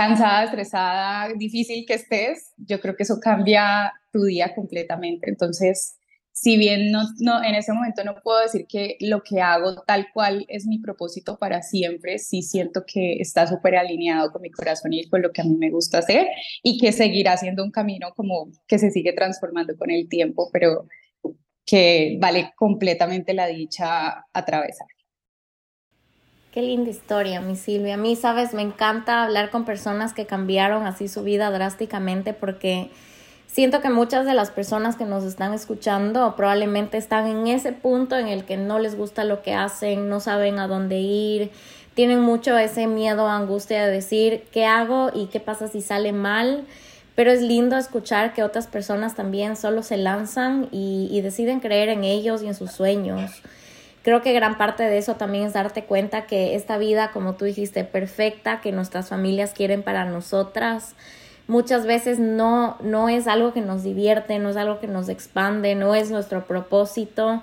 cansada, 0.00 0.44
estresada, 0.44 1.28
difícil 1.36 1.84
que 1.86 1.92
estés, 1.92 2.54
yo 2.56 2.80
creo 2.80 2.96
que 2.96 3.02
eso 3.02 3.20
cambia 3.20 3.92
tu 4.10 4.24
día 4.24 4.54
completamente. 4.54 5.28
Entonces, 5.28 5.98
si 6.32 6.56
bien 6.56 6.90
no, 6.90 7.02
no, 7.18 7.44
en 7.44 7.54
ese 7.54 7.74
momento 7.74 8.02
no 8.02 8.14
puedo 8.24 8.40
decir 8.40 8.64
que 8.66 8.96
lo 9.00 9.22
que 9.22 9.42
hago 9.42 9.82
tal 9.86 10.06
cual 10.14 10.46
es 10.48 10.66
mi 10.66 10.78
propósito 10.78 11.36
para 11.36 11.60
siempre, 11.60 12.18
sí 12.18 12.40
siento 12.40 12.84
que 12.86 13.20
está 13.20 13.46
súper 13.46 13.76
alineado 13.76 14.32
con 14.32 14.40
mi 14.40 14.50
corazón 14.50 14.94
y 14.94 15.06
con 15.06 15.20
lo 15.20 15.32
que 15.32 15.42
a 15.42 15.44
mí 15.44 15.54
me 15.58 15.70
gusta 15.70 15.98
hacer 15.98 16.28
y 16.62 16.78
que 16.78 16.92
seguirá 16.92 17.36
siendo 17.36 17.62
un 17.62 17.70
camino 17.70 18.14
como 18.16 18.50
que 18.66 18.78
se 18.78 18.90
sigue 18.90 19.12
transformando 19.12 19.76
con 19.76 19.90
el 19.90 20.08
tiempo, 20.08 20.48
pero 20.50 20.86
que 21.66 22.16
vale 22.18 22.52
completamente 22.56 23.34
la 23.34 23.48
dicha 23.48 24.24
atravesar. 24.32 24.88
Qué 26.52 26.62
linda 26.62 26.90
historia, 26.90 27.40
mi 27.40 27.56
Silvia. 27.56 27.94
A 27.94 27.96
mí, 27.96 28.16
sabes, 28.16 28.54
me 28.54 28.62
encanta 28.62 29.22
hablar 29.22 29.50
con 29.50 29.64
personas 29.64 30.12
que 30.12 30.26
cambiaron 30.26 30.86
así 30.86 31.08
su 31.08 31.22
vida 31.22 31.50
drásticamente 31.50 32.32
porque 32.32 32.90
Siento 33.52 33.80
que 33.80 33.90
muchas 33.90 34.26
de 34.26 34.34
las 34.34 34.52
personas 34.52 34.94
que 34.94 35.04
nos 35.04 35.24
están 35.24 35.52
escuchando 35.54 36.36
probablemente 36.36 36.98
están 36.98 37.26
en 37.26 37.48
ese 37.48 37.72
punto 37.72 38.16
en 38.16 38.28
el 38.28 38.44
que 38.44 38.56
no 38.56 38.78
les 38.78 38.96
gusta 38.96 39.24
lo 39.24 39.42
que 39.42 39.54
hacen, 39.54 40.08
no 40.08 40.20
saben 40.20 40.60
a 40.60 40.68
dónde 40.68 41.00
ir, 41.00 41.50
tienen 41.94 42.20
mucho 42.20 42.56
ese 42.56 42.86
miedo, 42.86 43.26
angustia 43.26 43.84
de 43.84 43.90
decir 43.90 44.44
qué 44.52 44.66
hago 44.66 45.10
y 45.12 45.26
qué 45.26 45.40
pasa 45.40 45.66
si 45.66 45.80
sale 45.80 46.12
mal. 46.12 46.64
Pero 47.16 47.32
es 47.32 47.42
lindo 47.42 47.76
escuchar 47.76 48.34
que 48.34 48.44
otras 48.44 48.68
personas 48.68 49.16
también 49.16 49.56
solo 49.56 49.82
se 49.82 49.96
lanzan 49.96 50.68
y, 50.70 51.08
y 51.10 51.20
deciden 51.20 51.58
creer 51.58 51.88
en 51.88 52.04
ellos 52.04 52.44
y 52.44 52.46
en 52.46 52.54
sus 52.54 52.70
sueños. 52.70 53.42
Creo 54.02 54.22
que 54.22 54.32
gran 54.32 54.56
parte 54.56 54.84
de 54.84 54.96
eso 54.96 55.16
también 55.16 55.44
es 55.44 55.52
darte 55.52 55.84
cuenta 55.84 56.26
que 56.26 56.54
esta 56.54 56.78
vida, 56.78 57.10
como 57.12 57.34
tú 57.34 57.44
dijiste, 57.44 57.84
perfecta, 57.84 58.60
que 58.60 58.72
nuestras 58.72 59.10
familias 59.10 59.52
quieren 59.52 59.82
para 59.82 60.06
nosotras, 60.06 60.94
muchas 61.46 61.84
veces 61.84 62.18
no, 62.18 62.78
no 62.80 63.08
es 63.10 63.26
algo 63.26 63.52
que 63.52 63.60
nos 63.60 63.82
divierte, 63.82 64.38
no 64.38 64.48
es 64.48 64.56
algo 64.56 64.80
que 64.80 64.86
nos 64.86 65.08
expande, 65.10 65.74
no 65.74 65.94
es 65.94 66.10
nuestro 66.10 66.46
propósito. 66.46 67.42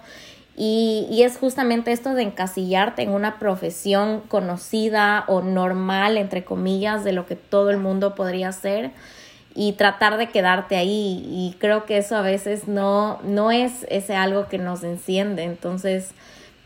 Y, 0.56 1.06
y, 1.12 1.22
es 1.22 1.38
justamente 1.38 1.92
esto 1.92 2.16
de 2.16 2.24
encasillarte 2.24 3.04
en 3.04 3.12
una 3.12 3.38
profesión 3.38 4.22
conocida 4.22 5.26
o 5.28 5.42
normal, 5.42 6.18
entre 6.18 6.44
comillas, 6.44 7.04
de 7.04 7.12
lo 7.12 7.28
que 7.28 7.36
todo 7.36 7.70
el 7.70 7.78
mundo 7.78 8.16
podría 8.16 8.50
hacer 8.50 8.90
y 9.54 9.74
tratar 9.74 10.18
de 10.18 10.30
quedarte 10.30 10.76
ahí. 10.76 11.24
Y 11.30 11.56
creo 11.60 11.86
que 11.86 11.98
eso 11.98 12.16
a 12.16 12.22
veces 12.22 12.68
no, 12.68 13.20
no 13.22 13.52
es 13.52 13.86
ese 13.90 14.16
algo 14.16 14.48
que 14.48 14.58
nos 14.58 14.84
enciende. 14.84 15.44
Entonces, 15.44 16.16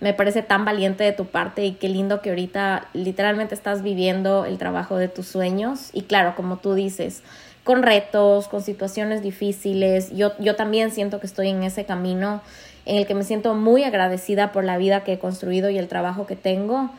me 0.01 0.13
parece 0.13 0.41
tan 0.41 0.65
valiente 0.65 1.03
de 1.03 1.13
tu 1.13 1.27
parte 1.27 1.63
y 1.63 1.73
qué 1.73 1.87
lindo 1.87 2.21
que 2.21 2.31
ahorita 2.31 2.87
literalmente 2.93 3.53
estás 3.53 3.83
viviendo 3.83 4.45
el 4.45 4.57
trabajo 4.57 4.97
de 4.97 5.07
tus 5.07 5.27
sueños 5.27 5.91
y 5.93 6.01
claro, 6.01 6.35
como 6.35 6.57
tú 6.57 6.73
dices, 6.73 7.21
con 7.63 7.83
retos, 7.83 8.47
con 8.47 8.63
situaciones 8.63 9.21
difíciles. 9.21 10.11
Yo, 10.11 10.31
yo 10.39 10.55
también 10.55 10.89
siento 10.89 11.19
que 11.19 11.27
estoy 11.27 11.49
en 11.49 11.61
ese 11.61 11.85
camino 11.85 12.41
en 12.87 12.97
el 12.97 13.05
que 13.05 13.13
me 13.13 13.23
siento 13.23 13.53
muy 13.53 13.83
agradecida 13.83 14.51
por 14.51 14.63
la 14.63 14.79
vida 14.79 15.03
que 15.03 15.13
he 15.13 15.19
construido 15.19 15.69
y 15.69 15.77
el 15.77 15.87
trabajo 15.87 16.25
que 16.25 16.35
tengo. 16.35 16.89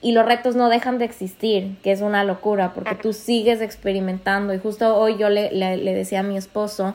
Y 0.00 0.12
los 0.12 0.24
retos 0.24 0.56
no 0.56 0.70
dejan 0.70 0.96
de 0.96 1.04
existir, 1.04 1.76
que 1.82 1.92
es 1.92 2.00
una 2.00 2.24
locura, 2.24 2.72
porque 2.72 2.94
tú 2.94 3.12
sigues 3.12 3.60
experimentando. 3.60 4.54
Y 4.54 4.58
justo 4.58 4.96
hoy 4.96 5.18
yo 5.18 5.28
le, 5.28 5.52
le, 5.52 5.76
le 5.76 5.94
decía 5.94 6.20
a 6.20 6.22
mi 6.22 6.38
esposo, 6.38 6.94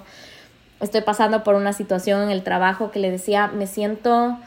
estoy 0.80 1.02
pasando 1.02 1.44
por 1.44 1.54
una 1.54 1.74
situación 1.74 2.24
en 2.24 2.32
el 2.32 2.42
trabajo 2.42 2.90
que 2.90 3.00
le 3.00 3.12
decía, 3.12 3.48
me 3.48 3.68
siento 3.68 4.40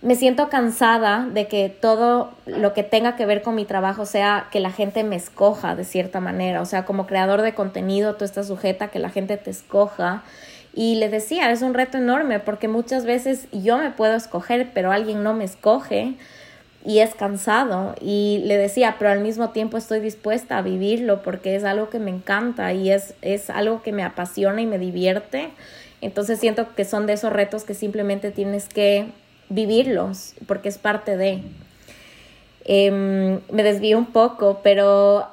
me 0.00 0.14
siento 0.14 0.48
cansada 0.48 1.26
de 1.26 1.48
que 1.48 1.68
todo 1.68 2.30
lo 2.46 2.72
que 2.72 2.84
tenga 2.84 3.16
que 3.16 3.26
ver 3.26 3.42
con 3.42 3.56
mi 3.56 3.64
trabajo 3.64 4.06
sea 4.06 4.46
que 4.52 4.60
la 4.60 4.70
gente 4.70 5.02
me 5.02 5.16
escoja 5.16 5.74
de 5.74 5.84
cierta 5.84 6.20
manera. 6.20 6.62
O 6.62 6.66
sea, 6.66 6.84
como 6.84 7.06
creador 7.06 7.42
de 7.42 7.54
contenido, 7.54 8.14
tú 8.14 8.24
estás 8.24 8.46
sujeta 8.46 8.86
a 8.86 8.88
que 8.88 9.00
la 9.00 9.10
gente 9.10 9.36
te 9.36 9.50
escoja. 9.50 10.22
Y 10.72 10.96
le 10.96 11.08
decía, 11.08 11.50
es 11.50 11.62
un 11.62 11.74
reto 11.74 11.98
enorme 11.98 12.38
porque 12.38 12.68
muchas 12.68 13.04
veces 13.04 13.48
yo 13.50 13.76
me 13.78 13.90
puedo 13.90 14.14
escoger, 14.14 14.70
pero 14.72 14.92
alguien 14.92 15.24
no 15.24 15.34
me 15.34 15.44
escoge 15.44 16.14
y 16.84 17.00
es 17.00 17.16
cansado. 17.16 17.96
Y 18.00 18.42
le 18.44 18.56
decía, 18.56 18.94
pero 19.00 19.10
al 19.10 19.20
mismo 19.20 19.50
tiempo 19.50 19.76
estoy 19.76 19.98
dispuesta 19.98 20.58
a 20.58 20.62
vivirlo 20.62 21.22
porque 21.22 21.56
es 21.56 21.64
algo 21.64 21.90
que 21.90 21.98
me 21.98 22.12
encanta 22.12 22.72
y 22.72 22.92
es, 22.92 23.14
es 23.20 23.50
algo 23.50 23.82
que 23.82 23.90
me 23.90 24.04
apasiona 24.04 24.60
y 24.60 24.66
me 24.66 24.78
divierte. 24.78 25.50
Entonces 26.00 26.38
siento 26.38 26.72
que 26.76 26.84
son 26.84 27.06
de 27.06 27.14
esos 27.14 27.32
retos 27.32 27.64
que 27.64 27.74
simplemente 27.74 28.30
tienes 28.30 28.68
que 28.68 29.08
vivirlos, 29.48 30.34
porque 30.46 30.68
es 30.68 30.78
parte 30.78 31.16
de. 31.16 31.42
Em, 32.64 33.40
me 33.50 33.62
desvío 33.62 33.98
un 33.98 34.06
poco, 34.06 34.60
pero 34.62 35.26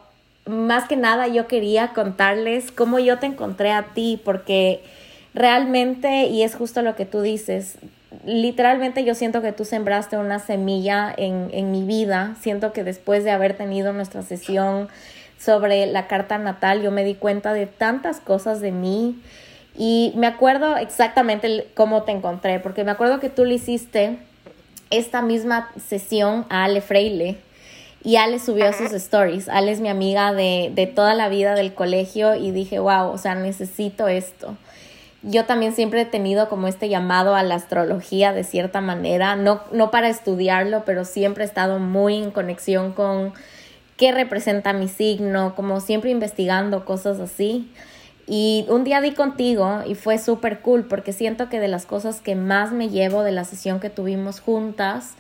más 0.46 0.88
que 0.88 0.96
nada 0.96 1.28
yo 1.28 1.48
quería 1.48 1.90
contarles 1.90 2.72
cómo 2.72 3.00
yo 3.00 3.20
te 3.20 3.26
encontré 3.26 3.72
a 3.72 3.88
ti, 3.94 4.22
porque 4.24 4.82
realmente, 5.34 6.26
y 6.26 6.44
es 6.44 6.56
justo 6.56 6.82
lo 6.82 6.96
que 6.96 7.06
tú 7.06 7.22
dices, 7.22 7.78
literalmente 8.26 9.04
yo 9.04 9.16
siento 9.16 9.42
que 9.42 9.52
tú 9.52 9.66
sembraste 9.66 10.18
una 10.18 10.40
semilla 10.40 11.14
en, 11.16 11.50
en 11.52 11.72
mi 11.72 11.84
vida, 11.84 12.36
siento 12.40 12.72
que 12.72 12.84
después 12.84 13.24
de 13.24 13.32
haber 13.32 13.56
tenido 13.56 13.92
nuestra 13.92 14.22
sesión 14.22 14.88
sobre 15.38 15.86
la 15.88 16.08
carta 16.08 16.38
natal, 16.38 16.82
yo 16.82 16.92
me 16.92 17.04
di 17.04 17.16
cuenta 17.16 17.54
de 17.54 17.66
tantas 17.66 18.20
cosas 18.20 18.62
de 18.62 18.72
mí, 18.72 19.20
y 19.78 20.14
me 20.16 20.28
acuerdo 20.28 20.78
exactamente 20.78 21.68
cómo 21.74 22.04
te 22.04 22.12
encontré, 22.12 22.60
porque 22.60 22.84
me 22.84 22.92
acuerdo 22.92 23.20
que 23.20 23.30
tú 23.30 23.46
le 23.46 23.56
hiciste 23.56 24.18
esta 24.90 25.22
misma 25.22 25.70
sesión 25.88 26.46
a 26.50 26.64
Ale 26.64 26.82
Freile 26.82 27.38
y 28.04 28.18
Ale 28.18 28.40
subió 28.40 28.72
sus 28.72 28.94
stories. 28.94 29.50
Ale 29.50 29.72
es 29.72 29.82
mi 29.82 29.90
amiga 29.90 30.32
de, 30.32 30.72
de 30.74 30.88
toda 30.88 31.16
la 31.16 31.28
vida 31.28 31.56
del 31.56 31.74
colegio 31.74 32.36
y 32.36 32.52
dije, 32.52 32.80
wow, 32.80 33.10
o 33.10 33.18
sea, 33.18 33.36
necesito 33.36 34.08
esto. 34.08 34.56
Yo 35.24 35.46
también 35.46 35.74
siempre 35.74 36.02
he 36.02 36.06
tenido 36.06 36.48
como 36.48 36.68
este 36.68 36.88
llamado 36.88 37.34
a 37.34 37.42
la 37.42 37.56
astrología 37.56 38.32
de 38.32 38.44
cierta 38.44 38.80
manera, 38.80 39.36
no, 39.36 39.62
no 39.72 39.90
para 39.90 40.08
estudiarlo, 40.08 40.84
pero 40.86 41.04
siempre 41.04 41.44
he 41.44 41.48
estado 41.48 41.80
muy 41.80 42.22
en 42.22 42.30
conexión 42.30 42.92
con 42.92 43.34
qué 43.98 44.12
representa 44.12 44.72
mi 44.72 44.88
signo, 44.88 45.56
como 45.56 45.82
siempre 45.82 46.12
investigando 46.12 46.86
cosas 46.86 47.20
así. 47.20 47.72
Y 48.28 48.66
un 48.70 48.84
día 48.84 49.02
di 49.02 49.12
contigo 49.12 49.82
y 49.86 49.96
fue 49.96 50.18
súper 50.18 50.62
cool 50.62 50.86
porque 50.86 51.14
siento 51.14 51.48
que 51.48 51.60
de 51.60 51.68
las 51.68 51.86
cosas 51.86 52.22
que 52.22 52.36
más 52.36 52.72
me 52.72 52.90
llevo 52.90 53.24
de 53.24 53.32
la 53.32 53.44
sesión 53.44 53.80
que 53.80 53.90
tuvimos 53.90 54.40
juntas 54.40 55.14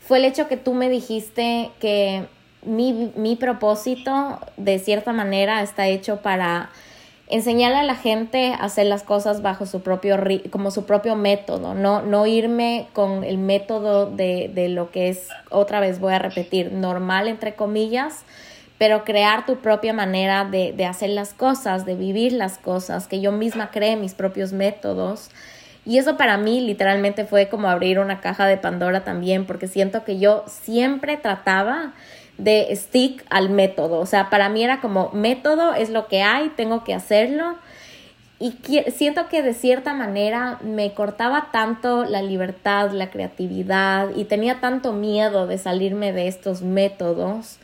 fue 0.00 0.18
el 0.18 0.24
hecho 0.24 0.48
que 0.48 0.56
tú 0.56 0.74
me 0.74 0.88
dijiste 0.88 1.70
que 1.80 2.26
mi, 2.64 3.12
mi 3.14 3.36
propósito 3.36 4.40
de 4.56 4.78
cierta 4.78 5.12
manera 5.12 5.62
está 5.62 5.86
hecho 5.86 6.22
para 6.22 6.70
enseñarle 7.28 7.78
a 7.78 7.82
la 7.82 7.94
gente 7.94 8.54
a 8.54 8.64
hacer 8.64 8.86
las 8.86 9.02
cosas 9.02 9.42
bajo 9.42 9.66
su 9.66 9.82
propio 9.82 10.16
como 10.50 10.70
su 10.70 10.86
propio 10.86 11.14
método, 11.14 11.74
no, 11.74 12.02
no 12.02 12.26
irme 12.26 12.88
con 12.94 13.22
el 13.22 13.38
método 13.38 14.06
de, 14.06 14.50
de 14.54 14.68
lo 14.68 14.90
que 14.90 15.10
es, 15.10 15.28
otra 15.50 15.78
vez 15.80 16.00
voy 16.00 16.14
a 16.14 16.18
repetir, 16.18 16.72
normal 16.72 17.28
entre 17.28 17.54
comillas, 17.54 18.24
pero 18.78 19.04
crear 19.04 19.44
tu 19.44 19.56
propia 19.56 19.92
manera 19.92 20.44
de, 20.44 20.72
de, 20.72 20.86
hacer 20.86 21.10
las 21.10 21.34
cosas, 21.34 21.84
de 21.84 21.96
vivir 21.96 22.32
las 22.32 22.58
cosas, 22.58 23.08
que 23.08 23.20
yo 23.20 23.32
misma 23.32 23.70
cree 23.70 23.96
mis 23.96 24.14
propios 24.14 24.52
métodos. 24.52 25.30
Y 25.84 25.98
eso 25.98 26.16
para 26.16 26.38
mí 26.38 26.60
literalmente 26.60 27.24
fue 27.24 27.48
como 27.48 27.68
abrir 27.68 27.98
una 27.98 28.20
caja 28.20 28.46
de 28.46 28.56
Pandora 28.56 29.04
también, 29.04 29.46
porque 29.46 29.66
siento 29.66 30.04
que 30.04 30.18
yo 30.18 30.44
siempre 30.46 31.16
trataba 31.16 31.92
de 32.38 32.68
stick 32.74 33.24
al 33.30 33.50
método. 33.50 33.98
O 33.98 34.06
sea, 34.06 34.30
para 34.30 34.48
mí 34.48 34.62
era 34.62 34.80
como 34.80 35.10
método 35.12 35.74
es 35.74 35.90
lo 35.90 36.06
que 36.06 36.22
hay, 36.22 36.50
tengo 36.50 36.84
que 36.84 36.94
hacerlo. 36.94 37.56
Y 38.40 38.56
siento 38.92 39.28
que 39.28 39.42
de 39.42 39.52
cierta 39.52 39.94
manera 39.94 40.58
me 40.62 40.94
cortaba 40.94 41.48
tanto 41.50 42.04
la 42.04 42.22
libertad, 42.22 42.92
la 42.92 43.10
creatividad 43.10 44.10
y 44.14 44.24
tenía 44.24 44.60
tanto 44.60 44.92
miedo 44.92 45.48
de 45.48 45.58
salirme 45.58 46.12
de 46.12 46.28
estos 46.28 46.62
métodos 46.62 47.58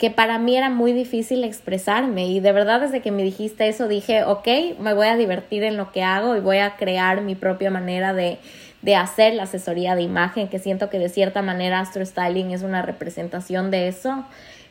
que 0.00 0.10
para 0.10 0.38
mí 0.38 0.56
era 0.56 0.70
muy 0.70 0.94
difícil 0.94 1.44
expresarme 1.44 2.26
y 2.26 2.40
de 2.40 2.52
verdad 2.52 2.80
desde 2.80 3.02
que 3.02 3.10
me 3.10 3.22
dijiste 3.22 3.68
eso 3.68 3.86
dije, 3.86 4.24
ok, 4.24 4.48
me 4.78 4.94
voy 4.94 5.08
a 5.08 5.16
divertir 5.18 5.62
en 5.62 5.76
lo 5.76 5.92
que 5.92 6.02
hago 6.02 6.34
y 6.36 6.40
voy 6.40 6.56
a 6.56 6.76
crear 6.76 7.20
mi 7.20 7.34
propia 7.34 7.70
manera 7.70 8.14
de, 8.14 8.38
de 8.80 8.96
hacer 8.96 9.34
la 9.34 9.42
asesoría 9.42 9.94
de 9.96 10.00
imagen, 10.00 10.48
que 10.48 10.58
siento 10.58 10.88
que 10.88 10.98
de 10.98 11.10
cierta 11.10 11.42
manera 11.42 11.80
Astro 11.80 12.04
Styling 12.04 12.50
es 12.50 12.62
una 12.62 12.80
representación 12.80 13.70
de 13.70 13.88
eso, 13.88 14.24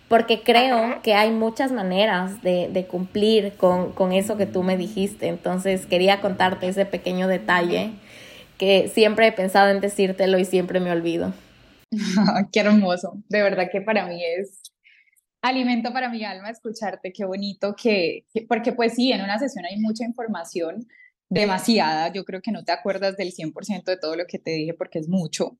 porque 0.07 0.41
creo 0.41 0.99
que 1.03 1.13
hay 1.13 1.29
muchas 1.29 1.71
maneras 1.71 2.41
de, 2.41 2.67
de 2.73 2.87
cumplir 2.87 3.53
con, 3.53 3.91
con 3.91 4.13
eso 4.13 4.35
que 4.35 4.47
tú 4.47 4.63
me 4.63 4.77
dijiste, 4.77 5.27
entonces 5.27 5.85
quería 5.85 6.21
contarte 6.21 6.67
ese 6.67 6.87
pequeño 6.87 7.27
detalle 7.27 7.91
que 8.57 8.89
siempre 8.91 9.27
he 9.27 9.31
pensado 9.31 9.69
en 9.69 9.79
decírtelo 9.79 10.39
y 10.39 10.45
siempre 10.45 10.79
me 10.79 10.91
olvido. 10.91 11.33
Qué 12.51 12.61
hermoso, 12.61 13.13
de 13.29 13.43
verdad 13.43 13.67
que 13.71 13.81
para 13.81 14.07
mí 14.07 14.19
es 14.25 14.59
alimento 15.41 15.93
para 15.93 16.09
mi 16.09 16.23
alma 16.23 16.49
escucharte, 16.49 17.13
qué 17.13 17.25
bonito 17.25 17.75
que, 17.75 18.25
porque 18.47 18.73
pues 18.73 18.95
sí, 18.95 19.11
en 19.11 19.21
una 19.21 19.39
sesión 19.39 19.65
hay 19.65 19.79
mucha 19.79 20.03
información, 20.03 20.87
demasiada, 21.29 22.11
yo 22.11 22.25
creo 22.25 22.41
que 22.41 22.51
no 22.51 22.63
te 22.63 22.71
acuerdas 22.71 23.15
del 23.15 23.31
100% 23.31 23.83
de 23.83 23.97
todo 23.97 24.15
lo 24.15 24.25
que 24.25 24.39
te 24.39 24.51
dije 24.51 24.73
porque 24.73 24.99
es 24.99 25.07
mucho, 25.07 25.57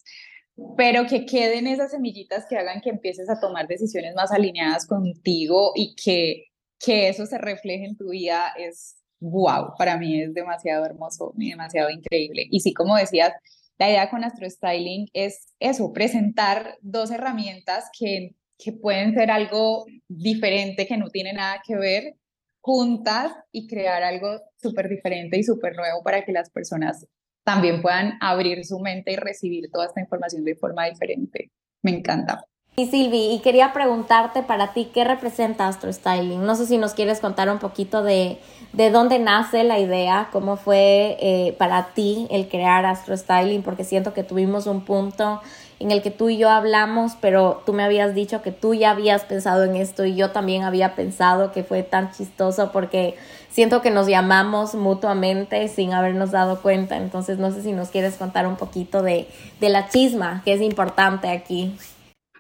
pero 0.76 1.06
que 1.06 1.26
queden 1.26 1.68
esas 1.68 1.92
semillitas 1.92 2.46
que 2.50 2.58
hagan 2.58 2.82
que 2.82 2.90
empieces 2.90 3.30
a 3.30 3.40
tomar 3.40 3.68
decisiones 3.68 4.16
más 4.16 4.32
alineadas 4.32 4.88
contigo 4.88 5.72
y 5.76 5.96
que, 5.96 6.48
que 6.80 7.08
eso 7.10 7.26
se 7.26 7.38
refleje 7.38 7.86
en 7.86 7.96
tu 7.96 8.10
vida 8.10 8.54
es 8.58 8.96
wow, 9.20 9.74
para 9.78 9.98
mí 9.98 10.22
es 10.22 10.34
demasiado 10.34 10.86
hermoso 10.86 11.34
y 11.38 11.50
demasiado 11.50 11.90
increíble. 11.90 12.48
Y 12.50 12.62
sí, 12.62 12.74
como 12.74 12.96
decías, 12.96 13.34
la 13.78 13.90
idea 13.90 14.10
con 14.10 14.24
Astro 14.24 14.50
Styling 14.50 15.10
es 15.14 15.54
eso, 15.60 15.94
presentar 15.94 16.78
dos 16.82 17.12
herramientas 17.12 17.90
que, 17.98 18.36
que 18.60 18.74
pueden 18.74 19.14
ser 19.14 19.32
algo 19.32 19.86
diferente, 20.08 20.86
que 20.86 20.98
no 20.98 21.10
tiene 21.10 21.34
nada 21.34 21.62
que 21.66 21.78
ver, 21.78 22.16
juntas 22.62 23.32
y 23.52 23.68
crear 23.68 24.04
algo 24.04 24.42
súper 24.62 24.90
diferente 24.90 25.38
y 25.38 25.44
súper 25.44 25.76
nuevo 25.76 26.04
para 26.04 26.26
que 26.26 26.34
las 26.34 26.50
personas 26.52 27.08
también 27.46 27.82
puedan 27.82 28.18
abrir 28.20 28.66
su 28.66 28.80
mente 28.80 29.14
y 29.14 29.16
recibir 29.16 29.72
toda 29.72 29.86
esta 29.86 30.02
información 30.02 30.44
de 30.44 30.56
forma 30.56 30.86
diferente. 30.86 31.52
Me 31.82 31.92
encanta. 31.92 32.46
Y 32.76 32.88
Silvi, 32.88 33.34
y 33.34 33.40
quería 33.40 33.74
preguntarte 33.74 34.44
para 34.44 34.74
ti, 34.74 34.90
¿qué 34.94 35.04
representa 35.04 35.68
Astro 35.68 35.92
Styling? 35.92 36.46
No 36.46 36.56
sé 36.56 36.66
si 36.66 36.78
nos 36.78 36.94
quieres 36.94 37.20
contar 37.20 37.50
un 37.50 37.60
poquito 37.60 38.04
de, 38.04 38.40
de 38.74 38.90
dónde 38.90 39.20
nace 39.20 39.64
la 39.64 39.80
idea, 39.80 40.30
cómo 40.32 40.56
fue 40.56 41.18
eh, 41.20 41.56
para 41.58 41.94
ti 41.94 42.28
el 42.30 42.48
crear 42.48 42.86
Astro 42.86 43.18
Styling, 43.18 43.64
porque 43.64 43.84
siento 43.84 44.14
que 44.14 44.24
tuvimos 44.24 44.66
un 44.68 44.86
punto 44.86 45.42
en 45.80 45.92
el 45.92 46.02
que 46.02 46.12
tú 46.12 46.30
y 46.30 46.38
yo 46.38 46.50
hablamos, 46.50 47.14
pero 47.22 47.64
tú 47.66 47.74
me 47.74 47.84
habías 47.84 48.14
dicho 48.14 48.42
que 48.42 48.52
tú 48.52 48.74
ya 48.74 48.92
habías 48.92 49.24
pensado 49.24 49.64
en 49.64 49.76
esto 49.76 50.06
y 50.06 50.16
yo 50.16 50.32
también 50.32 50.64
había 50.64 50.94
pensado 50.94 51.52
que 51.52 51.64
fue 51.64 51.84
tan 51.84 52.12
chistoso 52.12 52.72
porque 52.74 53.16
siento 53.50 53.82
que 53.82 53.90
nos 53.90 54.08
llamamos 54.08 54.76
mutuamente 54.76 55.68
sin 55.70 55.94
habernos 55.94 56.32
dado 56.32 56.62
cuenta. 56.62 56.98
Entonces 56.98 57.40
no 57.40 57.52
sé 57.52 57.64
si 57.64 57.72
nos 57.72 57.90
quieres 57.90 58.16
contar 58.16 58.46
un 58.46 58.58
poquito 58.58 59.02
de, 59.02 59.28
de 59.62 59.70
la 59.70 59.88
chisma, 59.88 60.42
que 60.44 60.54
es 60.54 60.62
importante 60.62 61.30
aquí. 61.30 61.76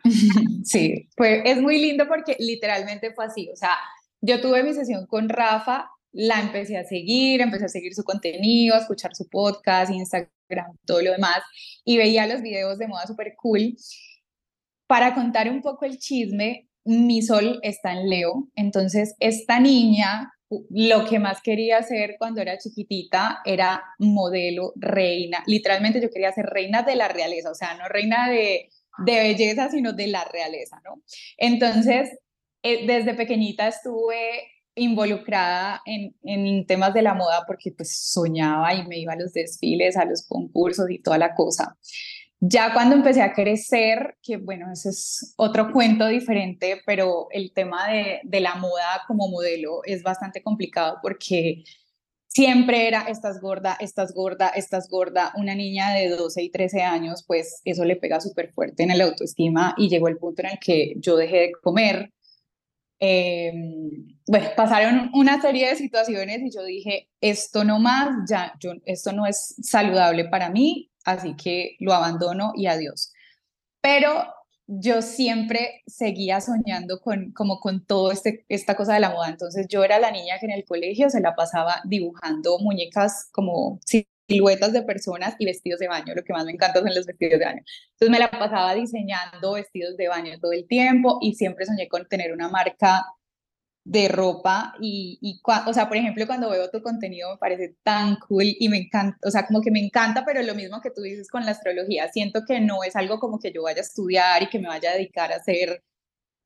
Sí, 0.64 1.10
pues 1.16 1.42
es 1.46 1.62
muy 1.62 1.80
lindo 1.80 2.08
porque 2.08 2.36
literalmente 2.40 3.12
fue 3.14 3.26
así. 3.26 3.50
O 3.52 3.56
sea, 3.56 3.72
yo 4.22 4.40
tuve 4.42 4.64
mi 4.64 4.74
sesión 4.74 5.06
con 5.08 5.30
Rafa, 5.30 5.90
la 6.12 6.40
empecé 6.40 6.78
a 6.78 6.84
seguir, 6.84 7.42
empecé 7.42 7.66
a 7.66 7.70
seguir 7.70 7.94
su 7.94 8.04
contenido, 8.04 8.76
a 8.76 8.80
escuchar 8.80 9.16
su 9.16 9.28
podcast, 9.30 9.92
Instagram, 9.92 10.30
todo 10.86 11.02
lo 11.02 11.12
demás, 11.12 11.42
y 11.86 11.98
veía 11.98 12.28
los 12.28 12.42
videos 12.42 12.78
de 12.78 12.88
moda 12.88 13.08
súper 13.08 13.34
cool. 13.38 13.76
Para 14.88 15.14
contar 15.14 15.50
un 15.50 15.62
poco 15.62 15.86
el 15.86 15.98
chisme, 15.98 16.68
mi 16.84 17.22
sol 17.22 17.60
está 17.62 17.94
en 17.94 18.10
Leo, 18.10 18.50
entonces 18.56 19.16
esta 19.20 19.60
niña 19.60 20.32
lo 20.70 21.06
que 21.06 21.20
más 21.20 21.42
quería 21.42 21.78
hacer 21.78 22.16
cuando 22.18 22.42
era 22.42 22.58
chiquitita 22.58 23.42
era 23.46 23.84
modelo, 24.00 24.74
reina. 24.76 25.44
Literalmente 25.46 26.02
yo 26.02 26.10
quería 26.10 26.32
ser 26.32 26.46
reina 26.46 26.82
de 26.82 26.96
la 26.96 27.08
realeza, 27.08 27.52
o 27.52 27.56
sea, 27.56 27.76
no 27.76 27.88
reina 27.88 28.30
de, 28.30 28.70
de 29.06 29.20
belleza, 29.20 29.70
sino 29.70 29.94
de 29.94 30.08
la 30.08 30.24
realeza, 30.26 30.82
¿no? 30.84 31.04
Entonces, 31.38 32.18
eh, 32.64 32.88
desde 32.88 33.14
pequeñita 33.14 33.68
estuve 33.68 34.42
involucrada 34.80 35.82
en, 35.86 36.66
temas 36.66 36.94
de 36.94 37.02
la 37.02 37.14
moda 37.14 37.44
porque 37.46 37.72
pues 37.72 38.12
soñaba 38.12 38.74
y 38.74 38.88
me 38.88 39.00
iba 39.00 39.14
a 39.14 39.18
los 39.18 39.34
desfiles, 39.34 39.98
a 39.98 40.06
los 40.06 40.26
concursos 40.28 40.90
y 40.90 41.00
toda 41.00 41.18
la 41.18 41.36
cosa. 41.36 41.78
Ya 42.42 42.74
cuando 42.74 42.96
empecé 42.96 43.22
a 43.22 43.34
crecer, 43.34 44.18
que 44.24 44.38
bueno, 44.38 44.72
ese 44.72 44.90
es 44.90 45.34
otro 45.38 45.74
cuento 45.74 46.08
diferente, 46.08 46.82
pero 46.86 47.28
el 47.32 47.52
tema 47.54 47.90
de, 47.92 48.22
de 48.24 48.40
la 48.40 48.56
moda 48.56 49.04
como 49.08 49.28
modelo 49.28 49.82
es 49.84 50.04
bastante 50.04 50.42
complicado 50.42 51.00
porque 51.02 51.64
siempre 52.30 52.88
era, 52.88 53.02
estás 53.02 53.42
gorda, 53.42 53.76
estás 53.82 54.14
gorda, 54.14 54.50
estás 54.50 54.88
gorda. 54.88 55.34
Una 55.36 55.56
niña 55.56 55.94
de 55.94 56.10
12 56.10 56.44
y 56.44 56.50
13 56.50 56.84
años, 56.84 57.26
pues 57.28 57.62
eso 57.66 57.84
le 57.84 57.98
pega 57.98 58.22
súper 58.22 58.54
fuerte 58.54 58.84
en 58.84 58.92
el 58.92 59.02
autoestima 59.02 59.76
y 59.78 59.90
llegó 59.90 60.08
el 60.08 60.18
punto 60.18 60.44
en 60.44 60.52
el 60.52 60.60
que 60.60 60.94
yo 60.98 61.18
dejé 61.18 61.38
de 61.38 61.52
comer. 61.62 62.14
Em, 63.00 64.18
bueno, 64.28 64.50
pasaron 64.56 65.10
una 65.14 65.42
serie 65.42 65.70
de 65.70 65.76
situaciones 65.76 66.42
y 66.42 66.52
yo 66.52 66.64
dije, 66.64 67.10
esto 67.22 67.64
no 67.64 67.80
más, 67.80 68.10
ya, 68.30 68.54
yo, 68.60 68.74
esto 68.86 69.14
no 69.14 69.26
es 69.26 69.56
saludable 69.62 70.26
para 70.26 70.50
mí, 70.50 70.92
así 71.06 71.36
que 71.36 71.78
lo 71.80 71.94
abandono 71.94 72.52
y 72.56 72.68
adiós. 72.68 73.14
Pero 73.82 74.26
yo 74.68 75.02
siempre 75.02 75.82
seguía 75.88 76.42
soñando 76.42 77.00
con, 77.02 77.32
como 77.32 77.60
con 77.60 77.86
todo 77.86 78.12
este, 78.12 78.46
esta 78.50 78.76
cosa 78.76 78.94
de 78.94 79.00
la 79.00 79.10
moda. 79.10 79.30
Entonces 79.30 79.68
yo 79.68 79.84
era 79.84 80.00
la 80.00 80.12
niña 80.12 80.38
que 80.40 80.46
en 80.46 80.52
el 80.52 80.66
colegio 80.66 81.10
se 81.10 81.22
la 81.22 81.36
pasaba 81.36 81.82
dibujando 81.86 82.60
muñecas 82.60 83.30
como 83.32 83.80
siluetas 84.30 84.72
de 84.72 84.84
personas 84.84 85.36
y 85.40 85.46
vestidos 85.46 85.80
de 85.80 85.88
baño. 85.88 86.14
Lo 86.16 86.24
que 86.24 86.34
más 86.34 86.46
me 86.46 86.52
encanta 86.52 86.80
son 86.80 86.94
los 86.94 87.06
vestidos 87.06 87.40
de 87.40 87.46
baño. 87.46 87.64
Entonces 87.92 88.10
me 88.10 88.20
la 88.20 88.30
pasaba 88.30 88.74
diseñando 88.76 89.54
vestidos 89.54 89.98
de 89.98 90.08
baño 90.08 90.40
todo 90.40 90.52
el 90.52 90.68
tiempo 90.68 91.18
y 91.22 91.34
siempre 91.34 91.66
soñé 91.66 91.88
con 91.88 92.08
tener 92.08 92.32
una 92.32 92.48
marca 92.48 93.06
de 93.84 94.08
ropa 94.08 94.76
y, 94.80 95.18
y 95.22 95.42
o 95.66 95.74
sea, 95.74 95.88
por 95.88 95.98
ejemplo, 95.98 96.28
cuando 96.28 96.50
veo 96.50 96.70
tu 96.70 96.82
contenido 96.84 97.32
me 97.32 97.38
parece 97.38 97.76
tan 97.82 98.18
cool 98.18 98.44
y 98.60 98.70
me 98.70 98.78
encanta, 98.78 99.18
o 99.28 99.32
sea, 99.32 99.48
como 99.48 99.62
que 99.62 99.72
me 99.72 99.80
encanta, 99.80 100.24
pero 100.26 100.44
lo 100.44 100.54
mismo 100.54 100.80
que 100.80 100.92
tú 100.92 101.02
dices 101.02 101.28
con 101.28 101.44
la 101.44 101.52
astrología, 101.52 102.08
siento 102.12 102.42
que 102.46 102.60
no 102.60 102.84
es 102.84 102.96
algo 102.96 103.20
como 103.20 103.40
que 103.40 103.52
yo 103.52 103.64
vaya 103.64 103.80
a 103.80 103.82
estudiar 103.82 104.44
y 104.44 104.50
que 104.50 104.60
me 104.60 104.68
vaya 104.68 104.92
a 104.92 104.94
dedicar 104.94 105.32
a 105.32 105.42
ser 105.42 105.84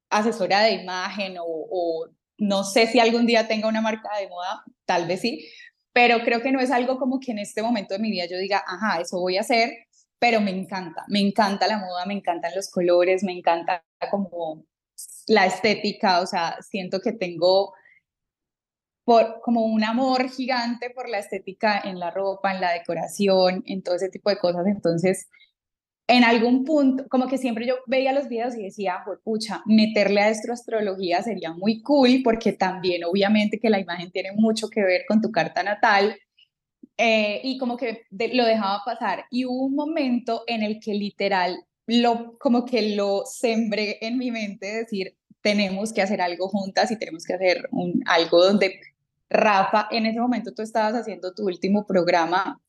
asesora 0.09 0.61
de 0.61 0.71
imagen 0.73 1.37
o, 1.37 1.43
o 1.45 2.07
no 2.37 2.63
sé 2.63 2.87
si 2.87 2.99
algún 2.99 3.25
día 3.25 3.47
tenga 3.47 3.67
una 3.67 3.81
marca 3.81 4.09
de 4.19 4.29
moda, 4.29 4.63
tal 4.85 5.07
vez 5.07 5.21
sí, 5.21 5.45
pero 5.93 6.19
creo 6.23 6.41
que 6.41 6.51
no 6.51 6.59
es 6.59 6.71
algo 6.71 6.97
como 6.97 7.19
que 7.19 7.31
en 7.31 7.39
este 7.39 7.61
momento 7.61 7.93
de 7.93 7.99
mi 7.99 8.11
vida 8.11 8.25
yo 8.25 8.37
diga, 8.37 8.63
ajá, 8.65 9.01
eso 9.01 9.19
voy 9.19 9.37
a 9.37 9.41
hacer, 9.41 9.71
pero 10.19 10.41
me 10.41 10.51
encanta, 10.51 11.05
me 11.07 11.19
encanta 11.19 11.67
la 11.67 11.77
moda, 11.77 12.05
me 12.05 12.15
encantan 12.15 12.53
los 12.55 12.69
colores, 12.71 13.23
me 13.23 13.33
encanta 13.33 13.83
como 14.09 14.65
la 15.27 15.45
estética, 15.45 16.21
o 16.21 16.25
sea, 16.25 16.57
siento 16.61 16.99
que 16.99 17.13
tengo 17.13 17.73
por, 19.03 19.41
como 19.41 19.65
un 19.65 19.83
amor 19.83 20.29
gigante 20.29 20.89
por 20.89 21.09
la 21.09 21.19
estética 21.19 21.79
en 21.83 21.99
la 21.99 22.09
ropa, 22.11 22.53
en 22.53 22.61
la 22.61 22.71
decoración, 22.71 23.63
en 23.65 23.83
todo 23.83 23.95
ese 23.95 24.09
tipo 24.09 24.29
de 24.29 24.37
cosas. 24.37 24.65
Entonces, 24.67 25.27
en 26.07 26.23
algún 26.23 26.65
punto, 26.65 27.07
como 27.09 27.27
que 27.27 27.37
siempre 27.37 27.65
yo 27.65 27.75
veía 27.87 28.11
los 28.11 28.27
videos 28.27 28.55
y 28.55 28.63
decía, 28.63 29.03
pucha, 29.23 29.63
meterle 29.65 30.21
a 30.21 30.29
esto 30.29 30.51
astrología 30.51 31.23
sería 31.23 31.53
muy 31.53 31.81
cool, 31.81 32.21
porque 32.23 32.51
también 32.53 33.03
obviamente 33.05 33.59
que 33.59 33.69
la 33.69 33.79
imagen 33.79 34.11
tiene 34.11 34.31
mucho 34.33 34.69
que 34.69 34.83
ver 34.83 35.03
con 35.07 35.21
tu 35.21 35.31
carta 35.31 35.63
natal. 35.63 36.17
Eh, 36.97 37.41
y 37.43 37.57
como 37.57 37.75
que 37.75 38.03
lo 38.11 38.45
dejaba 38.45 38.81
pasar. 38.85 39.25
Y 39.31 39.45
hubo 39.45 39.65
un 39.65 39.75
momento 39.75 40.43
en 40.45 40.61
el 40.61 40.79
que 40.79 40.93
literal 40.93 41.57
lo, 41.87 42.37
como 42.37 42.65
que 42.65 42.95
lo 42.95 43.23
sembré 43.25 43.97
en 44.01 44.17
mi 44.17 44.29
mente, 44.29 44.67
decir, 44.67 45.15
tenemos 45.41 45.91
que 45.91 46.01
hacer 46.01 46.21
algo 46.21 46.49
juntas 46.49 46.91
y 46.91 46.99
tenemos 46.99 47.25
que 47.25 47.33
hacer 47.33 47.67
un, 47.71 48.01
algo 48.05 48.43
donde 48.43 48.79
Rafa, 49.29 49.87
en 49.89 50.05
ese 50.05 50.19
momento 50.19 50.53
tú 50.53 50.61
estabas 50.61 50.93
haciendo 50.93 51.33
tu 51.33 51.45
último 51.45 51.85
programa 51.85 52.61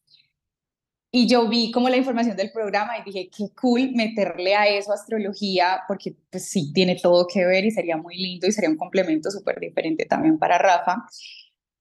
y 1.17 1.29
yo 1.29 1.49
vi 1.49 1.71
como 1.71 1.89
la 1.89 1.97
información 1.97 2.37
del 2.37 2.51
programa 2.51 2.99
y 2.99 3.05
dije, 3.05 3.31
qué 3.31 3.45
cool 3.61 3.93
meterle 3.95 4.57
a 4.57 4.67
eso 4.67 4.93
astrología, 4.93 5.83
porque 5.87 6.17
pues 6.29 6.49
sí, 6.49 6.73
tiene 6.73 6.97
todo 7.01 7.29
que 7.33 7.47
ver 7.47 7.65
y 7.65 7.71
sería 7.71 7.97
muy 7.97 8.17
lindo 8.17 8.49
y 8.49 8.53
sería 8.53 8.69
un 8.69 8.77
complemento 8.77 9.31
súper 9.31 9.61
diferente 9.61 10.07
también 10.07 10.41
para 10.41 10.59
Rafa. 10.59 11.07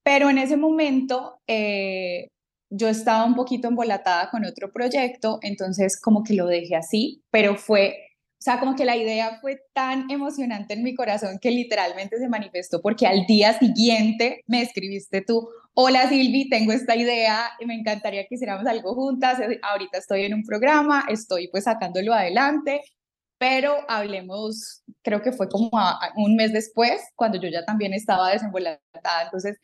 Pero 0.04 0.30
en 0.30 0.38
ese 0.38 0.56
momento 0.56 1.40
eh, 1.48 2.28
yo 2.70 2.88
estaba 2.88 3.24
un 3.24 3.34
poquito 3.34 3.66
embolatada 3.66 4.30
con 4.30 4.44
otro 4.44 4.70
proyecto, 4.70 5.40
entonces 5.42 6.00
como 6.00 6.22
que 6.22 6.34
lo 6.34 6.46
dejé 6.46 6.76
así, 6.76 7.20
pero 7.32 7.56
fue, 7.56 8.13
o 8.38 8.42
sea, 8.44 8.60
como 8.60 8.76
que 8.76 8.84
la 8.84 8.96
idea 8.96 9.38
fue 9.40 9.60
tan 9.72 10.10
emocionante 10.10 10.74
en 10.74 10.82
mi 10.82 10.94
corazón 10.94 11.38
que 11.40 11.50
literalmente 11.50 12.18
se 12.18 12.28
manifestó 12.28 12.82
porque 12.82 13.06
al 13.06 13.24
día 13.26 13.58
siguiente 13.58 14.42
me 14.46 14.60
escribiste 14.60 15.22
tú, 15.22 15.48
hola 15.72 16.08
Silvi, 16.08 16.48
tengo 16.50 16.72
esta 16.72 16.94
idea 16.94 17.50
y 17.58 17.66
me 17.66 17.74
encantaría 17.74 18.26
que 18.26 18.34
hiciéramos 18.34 18.66
algo 18.66 18.94
juntas, 18.94 19.38
ahorita 19.62 19.98
estoy 19.98 20.24
en 20.24 20.34
un 20.34 20.44
programa, 20.44 21.04
estoy 21.08 21.48
pues 21.48 21.64
sacándolo 21.64 22.12
adelante, 22.12 22.82
pero 23.38 23.76
hablemos, 23.88 24.82
creo 25.02 25.22
que 25.22 25.32
fue 25.32 25.48
como 25.48 25.70
un 26.16 26.36
mes 26.36 26.52
después, 26.52 27.00
cuando 27.16 27.40
yo 27.40 27.48
ya 27.48 27.64
también 27.64 27.94
estaba 27.94 28.30
desembolatada, 28.30 29.22
entonces 29.24 29.58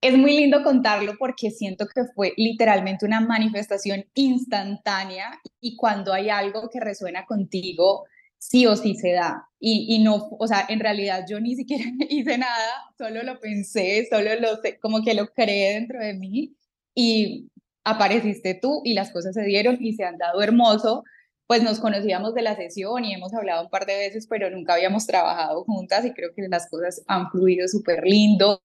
es 0.00 0.16
muy 0.16 0.36
lindo 0.36 0.62
contarlo 0.62 1.16
porque 1.18 1.50
siento 1.50 1.86
que 1.86 2.04
fue 2.14 2.32
literalmente 2.36 3.04
una 3.04 3.20
manifestación 3.20 4.06
instantánea 4.14 5.40
y 5.60 5.76
cuando 5.76 6.12
hay 6.12 6.30
algo 6.30 6.70
que 6.70 6.80
resuena 6.80 7.26
contigo, 7.26 8.06
sí 8.38 8.66
o 8.66 8.76
sí 8.76 8.94
se 8.94 9.12
da. 9.12 9.46
Y, 9.58 9.94
y 9.94 10.02
no, 10.02 10.28
o 10.38 10.46
sea, 10.46 10.64
en 10.68 10.80
realidad 10.80 11.26
yo 11.28 11.38
ni 11.40 11.54
siquiera 11.54 11.84
hice 12.08 12.38
nada, 12.38 12.72
solo 12.96 13.22
lo 13.22 13.38
pensé, 13.40 14.06
solo 14.10 14.34
lo 14.40 14.56
sé, 14.62 14.78
como 14.78 15.02
que 15.02 15.14
lo 15.14 15.28
creé 15.28 15.74
dentro 15.74 16.00
de 16.00 16.14
mí 16.14 16.54
y 16.94 17.50
apareciste 17.84 18.54
tú 18.54 18.80
y 18.84 18.94
las 18.94 19.10
cosas 19.10 19.34
se 19.34 19.42
dieron 19.42 19.78
y 19.80 19.92
se 19.94 20.04
han 20.04 20.18
dado 20.18 20.42
hermoso 20.42 21.04
pues 21.50 21.64
nos 21.64 21.80
conocíamos 21.80 22.32
de 22.32 22.42
la 22.42 22.54
sesión 22.54 23.04
y 23.04 23.12
hemos 23.12 23.34
hablado 23.34 23.64
un 23.64 23.70
par 23.70 23.84
de 23.84 23.96
veces, 23.96 24.28
pero 24.28 24.48
nunca 24.50 24.74
habíamos 24.74 25.04
trabajado 25.04 25.64
juntas 25.64 26.04
y 26.04 26.12
creo 26.12 26.32
que 26.32 26.46
las 26.46 26.70
cosas 26.70 27.02
han 27.08 27.28
fluido 27.28 27.66
súper 27.66 28.04
lindo. 28.04 28.62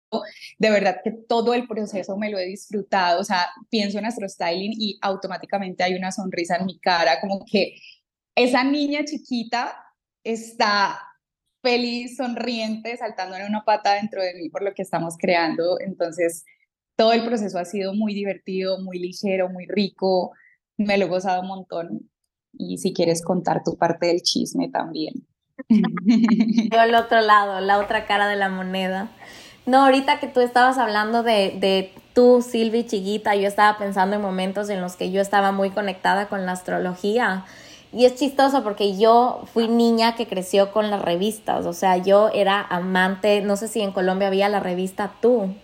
De 0.60 0.70
verdad 0.70 0.98
que 1.04 1.10
todo 1.10 1.56
el 1.56 1.68
proceso 1.68 2.16
me 2.16 2.30
lo 2.30 2.38
he 2.38 2.46
disfrutado, 2.46 3.22
o 3.22 3.24
sea, 3.24 3.48
pienso 3.72 3.98
en 3.98 4.04
nuestro 4.04 4.30
styling 4.30 4.72
y 4.78 5.00
automáticamente 5.02 5.84
hay 5.84 5.96
una 5.96 6.12
sonrisa 6.12 6.58
en 6.58 6.68
mi 6.68 6.78
cara, 6.78 7.20
como 7.22 7.44
que 7.52 7.74
esa 8.36 8.64
niña 8.64 9.04
chiquita 9.04 9.76
está 10.24 11.00
feliz, 11.64 12.18
sonriente, 12.18 12.96
saltando 12.98 13.36
en 13.36 13.48
una 13.48 13.66
pata 13.66 13.96
dentro 13.96 14.22
de 14.22 14.36
mí 14.36 14.50
por 14.50 14.62
lo 14.62 14.76
que 14.76 14.84
estamos 14.84 15.16
creando. 15.18 15.80
Entonces, 15.80 16.46
todo 16.96 17.14
el 17.14 17.26
proceso 17.26 17.58
ha 17.58 17.66
sido 17.66 17.96
muy 17.96 18.14
divertido, 18.14 18.80
muy 18.80 19.00
ligero, 19.00 19.50
muy 19.50 19.66
rico. 19.66 20.34
Me 20.78 21.00
lo 21.00 21.06
he 21.06 21.10
gozado 21.10 21.42
un 21.42 21.48
montón. 21.48 22.12
Y 22.58 22.78
si 22.78 22.94
quieres 22.94 23.24
contar 23.24 23.64
tu 23.64 23.78
parte 23.78 24.08
del 24.08 24.22
chisme 24.22 24.70
también. 24.70 25.28
Yo 25.70 26.82
el 26.82 26.96
otro 26.96 27.22
lado, 27.22 27.60
la 27.62 27.80
otra 27.80 28.06
cara 28.06 28.28
de 28.28 28.36
la 28.36 28.50
moneda. 28.50 29.10
No, 29.66 29.86
ahorita 29.86 30.20
que 30.20 30.28
tú 30.28 30.42
estabas 30.42 30.78
hablando 30.78 31.24
de, 31.24 31.58
de 31.60 31.92
tú, 32.14 32.44
Silvi, 32.48 32.86
chiquita, 32.86 33.36
yo 33.36 33.48
estaba 33.48 33.80
pensando 33.80 34.16
en 34.16 34.22
momentos 34.22 34.70
en 34.70 34.80
los 34.80 34.96
que 34.96 35.10
yo 35.10 35.22
estaba 35.22 35.52
muy 35.52 35.72
conectada 35.72 36.28
con 36.28 36.46
la 36.46 36.52
astrología. 36.52 37.46
Y 37.92 38.06
es 38.06 38.16
chistoso 38.16 38.64
porque 38.64 38.98
yo 38.98 39.44
fui 39.54 39.68
niña 39.68 40.16
que 40.16 40.28
creció 40.28 40.72
con 40.72 40.92
las 40.92 41.02
revistas, 41.02 41.66
o 41.66 41.74
sea, 41.74 41.98
yo 41.98 42.30
era 42.34 42.62
amante, 42.62 43.42
no 43.42 43.56
sé 43.56 43.68
si 43.68 43.82
en 43.82 43.92
Colombia 43.92 44.28
había 44.28 44.50
la 44.50 44.60
revista 44.60 45.14
Tú. 45.22 45.56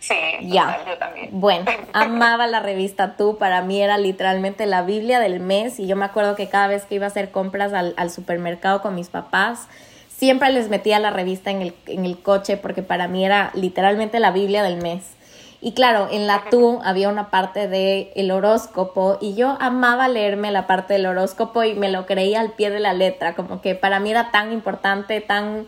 Sí, 0.00 0.14
ya. 0.40 0.82
yo 0.88 0.98
también. 0.98 1.28
Bueno, 1.30 1.66
amaba 1.92 2.46
la 2.46 2.60
revista 2.60 3.16
Tú, 3.16 3.36
para 3.38 3.62
mí 3.62 3.80
era 3.80 3.98
literalmente 3.98 4.66
la 4.66 4.82
Biblia 4.82 5.20
del 5.20 5.40
mes 5.40 5.78
y 5.78 5.86
yo 5.86 5.94
me 5.94 6.06
acuerdo 6.06 6.34
que 6.34 6.48
cada 6.48 6.66
vez 6.66 6.84
que 6.86 6.96
iba 6.96 7.04
a 7.04 7.08
hacer 7.08 7.30
compras 7.30 7.72
al, 7.72 7.94
al 7.96 8.10
supermercado 8.10 8.80
con 8.80 8.94
mis 8.94 9.08
papás, 9.08 9.68
siempre 10.08 10.50
les 10.50 10.68
metía 10.68 10.98
la 10.98 11.10
revista 11.10 11.50
en 11.50 11.62
el, 11.62 11.74
en 11.86 12.04
el 12.04 12.18
coche 12.20 12.56
porque 12.56 12.82
para 12.82 13.08
mí 13.08 13.24
era 13.24 13.50
literalmente 13.54 14.20
la 14.20 14.30
Biblia 14.30 14.62
del 14.62 14.82
mes. 14.82 15.14
Y 15.62 15.72
claro, 15.72 16.08
en 16.10 16.26
la 16.26 16.44
Tú 16.50 16.80
había 16.82 17.10
una 17.10 17.30
parte 17.30 17.68
de 17.68 18.12
el 18.16 18.30
horóscopo 18.30 19.18
y 19.20 19.34
yo 19.34 19.58
amaba 19.60 20.08
leerme 20.08 20.50
la 20.50 20.66
parte 20.66 20.94
del 20.94 21.04
horóscopo 21.04 21.62
y 21.64 21.74
me 21.74 21.90
lo 21.90 22.06
creía 22.06 22.40
al 22.40 22.52
pie 22.52 22.70
de 22.70 22.80
la 22.80 22.94
letra, 22.94 23.34
como 23.34 23.60
que 23.60 23.74
para 23.74 24.00
mí 24.00 24.10
era 24.10 24.30
tan 24.30 24.52
importante, 24.52 25.20
tan 25.20 25.66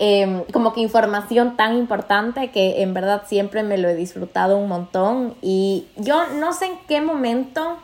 Em, 0.00 0.44
como 0.52 0.72
que 0.72 0.80
información 0.80 1.56
tan 1.56 1.76
importante 1.76 2.52
que 2.52 2.82
en 2.82 2.94
verdad 2.94 3.24
siempre 3.26 3.64
me 3.64 3.78
lo 3.78 3.88
he 3.88 3.96
disfrutado 3.96 4.56
un 4.56 4.68
montón 4.68 5.34
y 5.42 5.88
yo 5.96 6.24
no 6.38 6.52
sé 6.52 6.66
en 6.66 6.78
qué 6.86 7.00
momento 7.00 7.78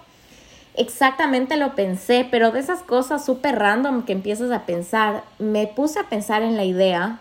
exactamente 0.76 1.56
lo 1.56 1.74
pensé, 1.74 2.24
pero 2.30 2.52
de 2.52 2.60
esas 2.60 2.84
cosas 2.84 3.24
súper 3.24 3.58
random 3.58 4.04
que 4.04 4.12
empiezas 4.12 4.52
a 4.52 4.64
pensar, 4.64 5.24
me 5.40 5.66
puse 5.66 5.98
a 5.98 6.08
pensar 6.08 6.42
en 6.42 6.56
la 6.56 6.64
idea 6.64 7.18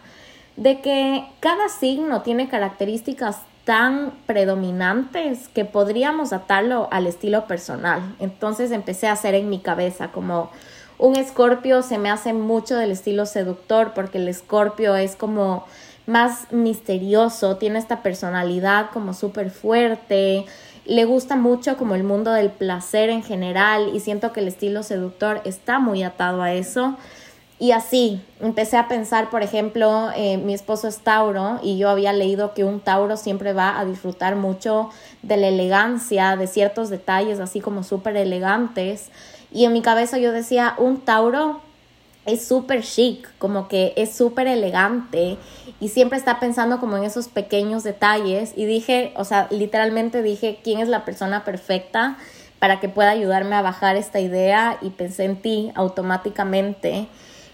de 0.57 0.79
que 0.81 1.25
cada 1.39 1.69
signo 1.69 2.21
tiene 2.21 2.47
características 2.47 3.39
tan 3.65 4.11
predominantes 4.27 5.47
que 5.47 5.65
podríamos 5.65 6.33
atarlo 6.33 6.87
al 6.91 7.07
estilo 7.07 7.47
personal. 7.47 8.15
Entonces 8.19 8.71
empecé 8.71 9.07
a 9.07 9.13
hacer 9.13 9.33
en 9.33 9.49
mi 9.49 9.57
cabeza 9.57 10.09
como 10.09 10.51
un 10.97 11.15
escorpio 11.15 11.81
se 11.81 11.97
me 11.97 12.09
hace 12.09 12.33
mucho 12.33 12.77
del 12.77 12.91
estilo 12.91 13.25
seductor 13.25 13.93
porque 13.93 14.17
el 14.17 14.27
escorpio 14.27 14.95
es 14.95 15.15
como 15.15 15.65
más 16.05 16.51
misterioso, 16.51 17.57
tiene 17.57 17.79
esta 17.79 18.03
personalidad 18.03 18.89
como 18.91 19.13
súper 19.13 19.51
fuerte, 19.51 20.45
le 20.85 21.05
gusta 21.05 21.35
mucho 21.35 21.77
como 21.77 21.95
el 21.95 22.03
mundo 22.03 22.31
del 22.31 22.49
placer 22.51 23.09
en 23.09 23.23
general 23.23 23.91
y 23.93 23.99
siento 24.01 24.33
que 24.33 24.41
el 24.41 24.47
estilo 24.47 24.83
seductor 24.83 25.41
está 25.45 25.79
muy 25.79 26.03
atado 26.03 26.41
a 26.41 26.53
eso. 26.53 26.97
Y 27.59 27.71
así, 27.71 28.21
empecé 28.41 28.75
a 28.75 28.89
pensar, 28.89 29.29
por 29.29 29.41
ejemplo, 29.41 30.09
eh, 30.17 30.37
mi 30.37 30.53
esposo 30.53 30.89
es 30.89 30.99
Tauro 30.99 31.59
y 31.63 31.77
yo 31.77 31.89
había 31.89 32.11
leído 32.11 32.53
que 32.53 32.65
un 32.65 32.81
Tauro 32.81 33.15
siempre 33.15 33.53
va 33.53 33.79
a 33.79 33.85
disfrutar 33.85 34.35
mucho 34.35 34.89
de 35.21 35.37
la 35.37 35.47
elegancia, 35.47 36.35
de 36.35 36.47
ciertos 36.47 36.89
detalles 36.89 37.39
así 37.39 37.61
como 37.61 37.83
súper 37.83 38.17
elegantes. 38.17 39.11
Y 39.53 39.65
en 39.65 39.73
mi 39.73 39.81
cabeza 39.81 40.17
yo 40.17 40.31
decía, 40.31 40.73
un 40.77 41.01
Tauro 41.01 41.61
es 42.25 42.45
súper 42.45 42.81
chic, 42.81 43.29
como 43.37 43.67
que 43.67 43.93
es 43.95 44.15
súper 44.15 44.47
elegante 44.47 45.37
y 45.79 45.89
siempre 45.89 46.17
está 46.17 46.39
pensando 46.39 46.79
como 46.79 46.97
en 46.97 47.03
esos 47.03 47.27
pequeños 47.27 47.83
detalles. 47.83 48.53
Y 48.55 48.65
dije, 48.65 49.13
o 49.15 49.25
sea, 49.25 49.47
literalmente 49.51 50.23
dije, 50.23 50.59
¿quién 50.63 50.79
es 50.79 50.87
la 50.87 51.05
persona 51.05 51.43
perfecta 51.43 52.17
para 52.59 52.79
que 52.79 52.89
pueda 52.89 53.11
ayudarme 53.11 53.55
a 53.55 53.61
bajar 53.61 53.95
esta 53.95 54.19
idea? 54.19 54.79
Y 54.81 54.89
pensé 54.89 55.25
en 55.25 55.41
ti 55.41 55.71
automáticamente. 55.75 57.07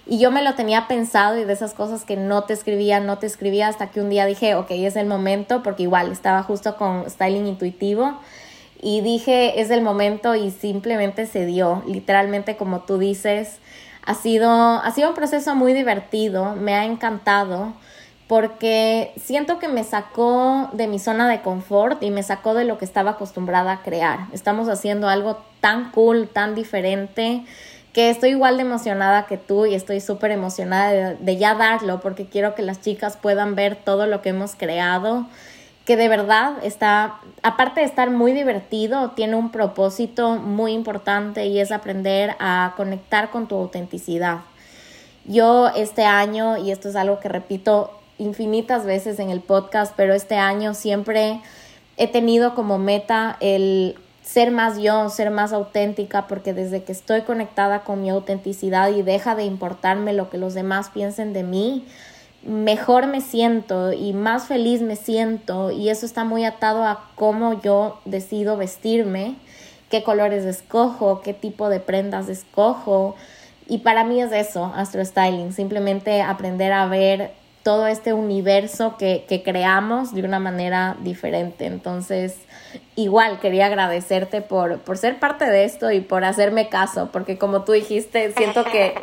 Y 0.05 0.19
yo 0.19 0.31
me 0.31 0.41
lo 0.41 0.55
tenía 0.55 0.87
pensado 0.87 1.37
y 1.37 1.43
de 1.43 1.53
esas 1.53 1.73
cosas 1.73 2.05
que 2.05 2.15
no 2.15 2.43
te 2.45 2.53
escribía, 2.53 2.99
no 2.99 3.17
te 3.17 3.27
escribía 3.27 3.67
hasta 3.67 3.91
que 3.91 4.01
un 4.01 4.09
día 4.09 4.25
dije, 4.25 4.55
ok, 4.55 4.71
es 4.71 4.95
el 4.95 5.05
momento, 5.05 5.63
porque 5.63 5.83
igual 5.83 6.11
estaba 6.11 6.43
justo 6.43 6.77
con 6.77 7.09
styling 7.09 7.45
intuitivo 7.45 8.19
y 8.81 9.01
dije, 9.01 9.59
es 9.61 9.69
el 9.71 9.81
momento 9.81 10.35
y 10.35 10.51
simplemente 10.51 11.25
se 11.25 11.45
dio, 11.45 11.83
literalmente 11.85 12.55
como 12.55 12.81
tú 12.81 12.97
dices, 12.97 13.59
ha 14.05 14.15
sido, 14.15 14.49
ha 14.49 14.91
sido 14.91 15.09
un 15.09 15.15
proceso 15.15 15.55
muy 15.55 15.73
divertido, 15.73 16.55
me 16.55 16.73
ha 16.75 16.85
encantado 16.85 17.73
porque 18.27 19.11
siento 19.19 19.57
que 19.57 19.67
me 19.67 19.83
sacó 19.83 20.69
de 20.73 20.87
mi 20.87 20.99
zona 20.99 21.27
de 21.27 21.41
confort 21.41 22.01
y 22.03 22.11
me 22.11 22.23
sacó 22.23 22.53
de 22.53 22.63
lo 22.63 22.77
que 22.77 22.85
estaba 22.85 23.11
acostumbrada 23.11 23.71
a 23.71 23.81
crear. 23.81 24.27
Estamos 24.33 24.69
haciendo 24.69 25.09
algo 25.09 25.39
tan 25.61 25.91
cool, 25.91 26.29
tan 26.29 26.53
diferente, 26.53 27.43
que 27.91 28.11
estoy 28.11 28.29
igual 28.29 28.57
de 28.57 28.61
emocionada 28.61 29.25
que 29.25 29.37
tú 29.37 29.65
y 29.65 29.73
estoy 29.73 29.99
súper 29.99 30.29
emocionada 30.29 30.91
de, 30.91 31.15
de, 31.15 31.37
ya 31.37 31.55
darlo 31.55 32.01
porque 32.01 32.27
quiero 32.27 32.53
que 32.53 32.61
las 32.61 32.81
chicas 32.81 33.17
puedan 33.17 33.55
ver 33.55 33.75
todo 33.75 34.05
lo 34.05 34.21
que 34.21 34.29
hemos 34.29 34.53
creado 34.53 35.25
que 35.89 35.97
de 35.97 36.07
verdad 36.07 36.53
está, 36.61 37.15
aparte 37.41 37.79
de 37.79 37.87
estar 37.87 38.11
muy 38.11 38.31
divertido, 38.31 39.09
tiene 39.15 39.35
un 39.35 39.49
propósito 39.49 40.35
muy 40.35 40.73
importante 40.73 41.47
y 41.47 41.59
es 41.59 41.71
aprender 41.71 42.35
a 42.37 42.75
conectar 42.77 43.31
con 43.31 43.47
tu 43.47 43.55
autenticidad. 43.55 44.41
Yo 45.25 45.69
este 45.69 46.05
año, 46.05 46.57
y 46.57 46.69
esto 46.69 46.89
es 46.89 46.95
algo 46.95 47.19
que 47.19 47.27
repito 47.27 47.89
infinitas 48.19 48.85
veces 48.85 49.17
en 49.17 49.31
el 49.31 49.39
podcast, 49.39 49.95
pero 49.97 50.13
este 50.13 50.35
año 50.35 50.75
siempre 50.75 51.41
he 51.97 52.07
tenido 52.07 52.53
como 52.53 52.77
meta 52.77 53.37
el 53.39 53.97
ser 54.21 54.51
más 54.51 54.77
yo, 54.77 55.09
ser 55.09 55.31
más 55.31 55.53
auténtica, 55.53 56.27
porque 56.27 56.53
desde 56.53 56.83
que 56.83 56.91
estoy 56.91 57.21
conectada 57.21 57.79
con 57.79 58.03
mi 58.03 58.11
autenticidad 58.11 58.91
y 58.91 59.01
deja 59.01 59.33
de 59.33 59.45
importarme 59.45 60.13
lo 60.13 60.29
que 60.29 60.37
los 60.37 60.53
demás 60.53 60.91
piensen 60.91 61.33
de 61.33 61.41
mí, 61.41 61.87
mejor 62.43 63.07
me 63.07 63.21
siento 63.21 63.91
y 63.91 64.13
más 64.13 64.47
feliz 64.47 64.81
me 64.81 64.95
siento 64.95 65.71
y 65.71 65.89
eso 65.89 66.05
está 66.05 66.23
muy 66.23 66.45
atado 66.45 66.83
a 66.83 67.09
cómo 67.15 67.61
yo 67.61 67.99
decido 68.05 68.57
vestirme, 68.57 69.35
qué 69.89 70.03
colores 70.03 70.45
escojo, 70.45 71.21
qué 71.21 71.33
tipo 71.33 71.69
de 71.69 71.79
prendas 71.79 72.29
escojo 72.29 73.15
y 73.67 73.79
para 73.79 74.03
mí 74.03 74.21
es 74.21 74.31
eso, 74.31 74.71
Astro 74.75 75.05
Styling, 75.05 75.53
simplemente 75.53 76.21
aprender 76.21 76.73
a 76.73 76.87
ver 76.87 77.31
todo 77.61 77.85
este 77.87 78.13
universo 78.13 78.95
que, 78.97 79.25
que 79.27 79.43
creamos 79.43 80.13
de 80.13 80.23
una 80.23 80.39
manera 80.39 80.95
diferente. 81.01 81.67
Entonces, 81.67 82.37
igual 82.95 83.39
quería 83.39 83.67
agradecerte 83.67 84.41
por, 84.41 84.79
por 84.79 84.97
ser 84.97 85.19
parte 85.19 85.45
de 85.45 85.65
esto 85.65 85.91
y 85.91 86.01
por 86.01 86.23
hacerme 86.23 86.69
caso, 86.69 87.09
porque 87.11 87.37
como 87.37 87.63
tú 87.63 87.73
dijiste, 87.73 88.31
siento 88.31 88.63
que 88.63 88.95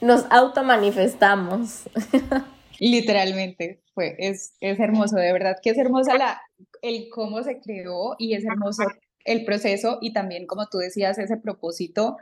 nos 0.00 0.24
automanifestamos. 0.30 1.82
Literalmente, 2.78 3.82
fue, 3.94 4.14
es, 4.18 4.54
es 4.60 4.78
hermoso, 4.78 5.16
de 5.16 5.32
verdad 5.32 5.56
que 5.62 5.70
es 5.70 5.78
hermosa 5.78 6.16
la, 6.16 6.40
el 6.82 7.08
cómo 7.10 7.42
se 7.42 7.60
creó 7.60 8.14
y 8.18 8.34
es 8.34 8.44
hermoso 8.44 8.84
el 9.24 9.44
proceso 9.44 9.98
y 10.00 10.12
también, 10.12 10.46
como 10.46 10.66
tú 10.66 10.78
decías, 10.78 11.18
ese 11.18 11.36
propósito 11.36 12.16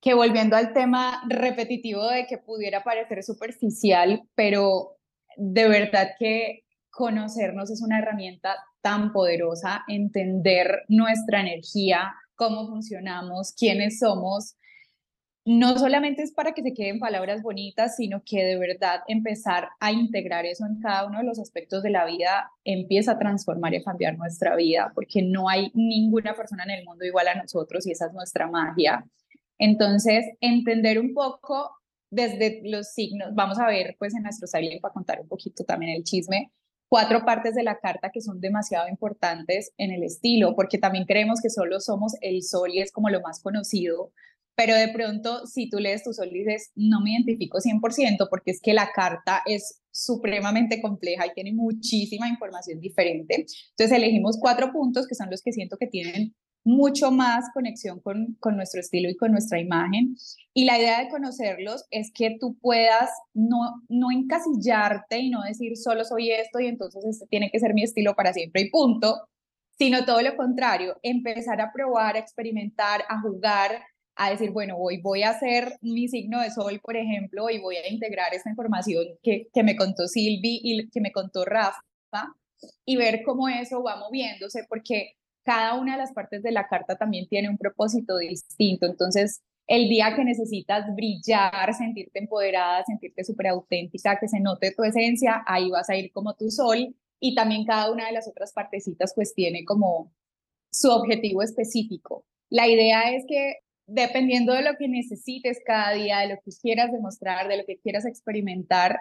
que 0.00 0.14
volviendo 0.14 0.56
al 0.56 0.72
tema 0.72 1.22
repetitivo 1.28 2.06
de 2.08 2.26
que 2.26 2.38
pudiera 2.38 2.82
parecer 2.82 3.22
superficial, 3.22 4.22
pero 4.34 4.96
de 5.36 5.68
verdad 5.68 6.10
que 6.18 6.64
conocernos 6.90 7.70
es 7.70 7.82
una 7.82 7.98
herramienta 7.98 8.56
tan 8.80 9.12
poderosa, 9.12 9.84
entender 9.88 10.84
nuestra 10.88 11.40
energía, 11.40 12.14
cómo 12.36 12.68
funcionamos, 12.68 13.52
quiénes 13.52 13.98
somos, 13.98 14.56
no 15.48 15.78
solamente 15.78 16.22
es 16.22 16.30
para 16.30 16.52
que 16.52 16.62
se 16.62 16.74
queden 16.74 16.98
palabras 16.98 17.40
bonitas, 17.40 17.96
sino 17.96 18.22
que 18.22 18.44
de 18.44 18.58
verdad 18.58 19.00
empezar 19.08 19.70
a 19.80 19.92
integrar 19.92 20.44
eso 20.44 20.66
en 20.66 20.78
cada 20.78 21.06
uno 21.06 21.20
de 21.20 21.24
los 21.24 21.38
aspectos 21.38 21.82
de 21.82 21.88
la 21.88 22.04
vida 22.04 22.50
empieza 22.64 23.12
a 23.12 23.18
transformar 23.18 23.72
y 23.72 23.78
a 23.78 23.82
cambiar 23.82 24.18
nuestra 24.18 24.56
vida, 24.56 24.92
porque 24.94 25.22
no 25.22 25.48
hay 25.48 25.70
ninguna 25.72 26.34
persona 26.34 26.64
en 26.64 26.72
el 26.72 26.84
mundo 26.84 27.06
igual 27.06 27.28
a 27.28 27.34
nosotros 27.34 27.86
y 27.86 27.92
esa 27.92 28.08
es 28.08 28.12
nuestra 28.12 28.46
magia. 28.46 29.06
Entonces, 29.56 30.26
entender 30.42 30.98
un 30.98 31.14
poco 31.14 31.70
desde 32.10 32.60
los 32.64 32.92
signos, 32.92 33.34
vamos 33.34 33.58
a 33.58 33.66
ver 33.66 33.96
pues 33.98 34.14
en 34.14 34.24
nuestro 34.24 34.46
styling 34.46 34.82
para 34.82 34.92
contar 34.92 35.18
un 35.18 35.28
poquito 35.28 35.64
también 35.64 35.96
el 35.96 36.04
chisme, 36.04 36.52
cuatro 36.90 37.24
partes 37.24 37.54
de 37.54 37.62
la 37.62 37.78
carta 37.78 38.10
que 38.10 38.20
son 38.20 38.38
demasiado 38.38 38.86
importantes 38.86 39.72
en 39.78 39.92
el 39.92 40.02
estilo, 40.02 40.54
porque 40.54 40.76
también 40.76 41.06
creemos 41.06 41.40
que 41.40 41.48
solo 41.48 41.80
somos 41.80 42.16
el 42.20 42.42
sol 42.42 42.68
y 42.70 42.80
es 42.80 42.92
como 42.92 43.08
lo 43.08 43.22
más 43.22 43.40
conocido, 43.40 44.12
pero 44.58 44.74
de 44.74 44.88
pronto 44.88 45.46
si 45.46 45.70
tú 45.70 45.78
lees 45.78 46.02
tu 46.02 46.12
sol 46.12 46.30
dices, 46.32 46.72
no 46.74 47.00
me 47.00 47.12
identifico 47.12 47.58
100% 47.60 48.26
porque 48.28 48.50
es 48.50 48.60
que 48.60 48.72
la 48.72 48.90
carta 48.92 49.40
es 49.46 49.82
supremamente 49.92 50.82
compleja 50.82 51.28
y 51.28 51.32
tiene 51.32 51.52
muchísima 51.52 52.28
información 52.28 52.80
diferente. 52.80 53.46
Entonces 53.70 53.96
elegimos 53.96 54.36
cuatro 54.40 54.72
puntos 54.72 55.06
que 55.06 55.14
son 55.14 55.30
los 55.30 55.42
que 55.42 55.52
siento 55.52 55.76
que 55.76 55.86
tienen 55.86 56.34
mucho 56.64 57.12
más 57.12 57.44
conexión 57.54 58.00
con, 58.00 58.36
con 58.40 58.56
nuestro 58.56 58.80
estilo 58.80 59.08
y 59.08 59.16
con 59.16 59.30
nuestra 59.30 59.60
imagen. 59.60 60.16
Y 60.52 60.64
la 60.64 60.76
idea 60.76 61.04
de 61.04 61.08
conocerlos 61.08 61.84
es 61.92 62.10
que 62.12 62.36
tú 62.40 62.58
puedas 62.60 63.10
no, 63.34 63.84
no 63.88 64.10
encasillarte 64.10 65.18
y 65.18 65.30
no 65.30 65.42
decir 65.42 65.76
solo 65.76 66.04
soy 66.04 66.32
esto 66.32 66.58
y 66.58 66.66
entonces 66.66 67.04
este 67.04 67.28
tiene 67.28 67.52
que 67.52 67.60
ser 67.60 67.74
mi 67.74 67.84
estilo 67.84 68.16
para 68.16 68.32
siempre 68.32 68.62
y 68.62 68.70
punto, 68.70 69.28
sino 69.78 70.04
todo 70.04 70.20
lo 70.20 70.36
contrario, 70.36 70.96
empezar 71.04 71.60
a 71.60 71.70
probar, 71.72 72.16
a 72.16 72.18
experimentar, 72.18 73.04
a 73.08 73.20
jugar, 73.20 73.82
a 74.18 74.30
decir, 74.30 74.50
bueno, 74.50 74.76
hoy 74.76 75.00
voy 75.00 75.22
a 75.22 75.30
hacer 75.30 75.78
mi 75.80 76.08
signo 76.08 76.40
de 76.40 76.50
sol, 76.50 76.80
por 76.82 76.96
ejemplo, 76.96 77.48
y 77.50 77.60
voy 77.60 77.76
a 77.76 77.88
integrar 77.88 78.34
esta 78.34 78.50
información 78.50 79.04
que, 79.22 79.46
que 79.54 79.62
me 79.62 79.76
contó 79.76 80.08
Silvi 80.08 80.60
y 80.62 80.88
que 80.90 81.00
me 81.00 81.12
contó 81.12 81.44
Rafa, 81.44 81.80
y 82.84 82.96
ver 82.96 83.22
cómo 83.24 83.48
eso 83.48 83.82
va 83.82 83.96
moviéndose, 83.96 84.64
porque 84.68 85.12
cada 85.44 85.74
una 85.78 85.92
de 85.92 85.98
las 85.98 86.12
partes 86.12 86.42
de 86.42 86.52
la 86.52 86.66
carta 86.66 86.96
también 86.96 87.28
tiene 87.28 87.48
un 87.48 87.58
propósito 87.58 88.18
distinto. 88.18 88.86
Entonces, 88.86 89.40
el 89.66 89.88
día 89.88 90.14
que 90.16 90.24
necesitas 90.24 90.94
brillar, 90.94 91.72
sentirte 91.74 92.18
empoderada, 92.18 92.84
sentirte 92.84 93.24
súper 93.24 93.48
auténtica, 93.48 94.18
que 94.18 94.28
se 94.28 94.40
note 94.40 94.74
tu 94.76 94.82
esencia, 94.82 95.42
ahí 95.46 95.70
vas 95.70 95.88
a 95.90 95.96
ir 95.96 96.10
como 96.10 96.34
tu 96.34 96.50
sol. 96.50 96.94
Y 97.20 97.34
también 97.34 97.64
cada 97.64 97.90
una 97.92 98.06
de 98.06 98.12
las 98.12 98.28
otras 98.28 98.52
partecitas 98.52 99.12
pues 99.14 99.34
tiene 99.34 99.64
como 99.64 100.12
su 100.70 100.90
objetivo 100.90 101.42
específico. 101.42 102.24
La 102.50 102.66
idea 102.66 103.12
es 103.12 103.24
que 103.28 103.56
dependiendo 103.88 104.52
de 104.52 104.62
lo 104.62 104.76
que 104.76 104.86
necesites 104.86 105.58
cada 105.64 105.92
día, 105.92 106.18
de 106.18 106.28
lo 106.28 106.40
que 106.44 106.50
quieras 106.60 106.92
demostrar, 106.92 107.48
de 107.48 107.56
lo 107.56 107.64
que 107.64 107.78
quieras 107.78 108.04
experimentar, 108.04 109.00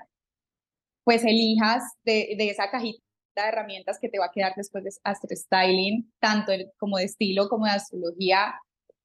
pues 1.04 1.24
elijas 1.26 1.84
de, 2.06 2.36
esa 2.40 2.72
cajita 2.72 3.04
de 3.36 3.42
herramientas 3.50 4.00
que 4.00 4.10
te 4.10 4.18
va 4.18 4.26
a 4.26 4.32
quedar 4.32 4.54
después 4.56 4.86
de 4.86 4.92
Astro 5.04 5.36
Styling, 5.36 6.12
tanto 6.20 6.54
como 6.78 6.98
de 6.98 7.04
estilo 7.04 7.50
como 7.50 7.66
de 7.66 7.72
astrología, 7.72 8.56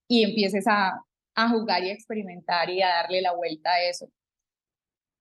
y 0.09 0.23
empieces 0.23 0.65
a, 0.69 1.05
jugar 1.51 1.83
y 1.83 1.91
experimentar 1.91 2.71
y 2.71 2.83
a 2.83 2.89
darle 2.89 3.21
la 3.21 3.35
vuelta 3.35 3.71
a 3.71 3.83
eso. 3.83 4.09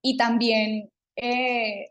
Y 0.02 0.16
también 0.16 0.90
eh, 1.16 1.88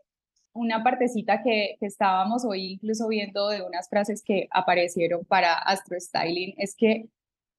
una 0.54 0.82
partecita 0.82 1.42
que, 1.42 1.76
estábamos 1.80 2.44
hoy 2.44 2.72
incluso 2.72 3.08
viendo 3.08 3.48
de 3.48 3.62
unas 3.62 3.88
frases 3.88 4.22
que 4.24 4.48
aparecieron 4.50 5.24
para 5.24 5.54
Astro 5.54 5.98
Styling 6.00 6.54
es 6.56 6.74
que 6.76 7.06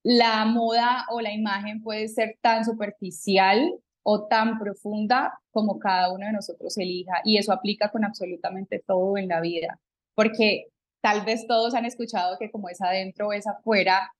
la 0.04 0.46
moda 0.46 1.06
o 1.10 1.22
la 1.22 1.34
imagen 1.34 1.82
puede 1.82 2.08
ser 2.10 2.38
tan 2.42 2.66
superficial 2.66 3.74
o 4.04 4.28
tan 4.28 4.60
profunda 4.60 5.39
como 5.52 5.80
cada 5.80 6.12
uno 6.13 6.26
de 6.26 6.34
nosotros 6.34 6.78
elija. 6.78 7.22
Y 7.24 7.38
eso 7.38 7.54
aplica 7.54 7.89
con 7.89 8.04
absolutamente 8.04 8.84
todo 8.86 9.18
en 9.18 9.30
la 9.30 9.39
vida, 9.39 9.80
porque 10.13 10.66
tal 11.02 11.26
vez 11.26 11.48
todos 11.48 11.74
han 11.74 11.86
escuchado 11.86 12.38
que 12.38 12.52
como 12.52 12.70
es 12.70 12.82
adentro 12.82 13.34
es 13.34 13.48
afuera, 13.48 14.12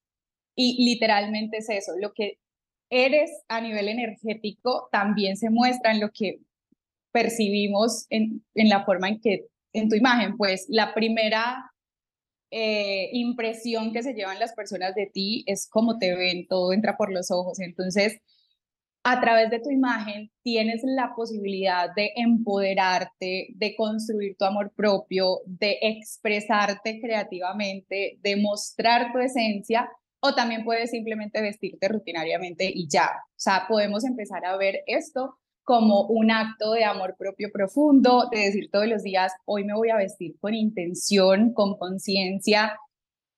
y 0.56 0.86
literalmente 0.86 1.58
es 1.58 1.70
eso, 1.70 1.94
lo 2.00 2.14
que 2.14 2.38
eres 2.92 3.32
a 3.48 3.60
nivel 3.60 3.90
energético 3.90 4.88
también 4.92 5.36
se 5.36 5.50
muestra 5.50 5.92
en 5.92 6.00
lo 6.00 6.12
que 6.12 6.40
percibimos 7.12 8.06
en, 8.10 8.46
en 8.54 8.70
la 8.70 8.86
forma 8.86 9.10
en 9.10 9.20
que, 9.20 9.48
en 9.74 9.90
tu 9.90 9.96
imagen, 9.96 10.38
pues 10.38 10.66
la 10.70 10.94
primera 10.94 11.73
eh, 12.54 13.10
impresión 13.14 13.92
que 13.92 14.04
se 14.04 14.14
llevan 14.14 14.40
las 14.40 14.54
personas 14.54 14.94
de 14.96 15.08
ti 15.08 15.44
es 15.48 15.68
cómo 15.68 15.98
te 15.98 16.16
ven, 16.16 16.48
todo 16.48 16.72
entra 16.72 16.96
por 16.98 17.12
los 17.12 17.32
ojos. 17.32 17.60
Entonces, 17.60 18.20
a 19.04 19.20
través 19.20 19.50
de 19.50 19.60
tu 19.60 19.70
imagen 19.70 20.32
tienes 20.44 20.82
la 20.84 21.14
posibilidad 21.16 21.90
de 21.94 22.12
empoderarte, 22.16 23.50
de 23.56 23.76
construir 23.76 24.38
tu 24.38 24.46
amor 24.46 24.72
propio, 24.76 25.40
de 25.46 25.78
expresarte 25.82 27.02
creativamente, 27.02 28.20
de 28.22 28.36
mostrar 28.38 29.12
tu 29.12 29.20
esencia 29.20 29.90
o 30.22 30.34
también 30.34 30.64
puedes 30.64 30.92
simplemente 30.92 31.42
vestirte 31.42 31.90
rutinariamente 31.90 32.72
y 32.74 32.88
ya. 32.88 33.08
O 33.08 33.36
sea, 33.36 33.66
podemos 33.68 34.06
empezar 34.06 34.46
a 34.46 34.56
ver 34.56 34.84
esto 34.88 35.38
como 35.64 36.08
un 36.08 36.32
acto 36.32 36.74
de 36.74 36.84
amor 36.84 37.16
propio 37.18 37.50
profundo, 37.52 38.30
de 38.32 38.40
decir 38.40 38.70
todos 38.72 38.88
los 38.88 39.04
días, 39.04 39.32
hoy 39.46 39.64
me 39.64 39.74
voy 39.74 39.90
a 39.90 39.98
vestir 39.98 40.36
con 40.40 40.54
intención, 40.54 41.54
con 41.54 41.78
conciencia, 41.78 42.78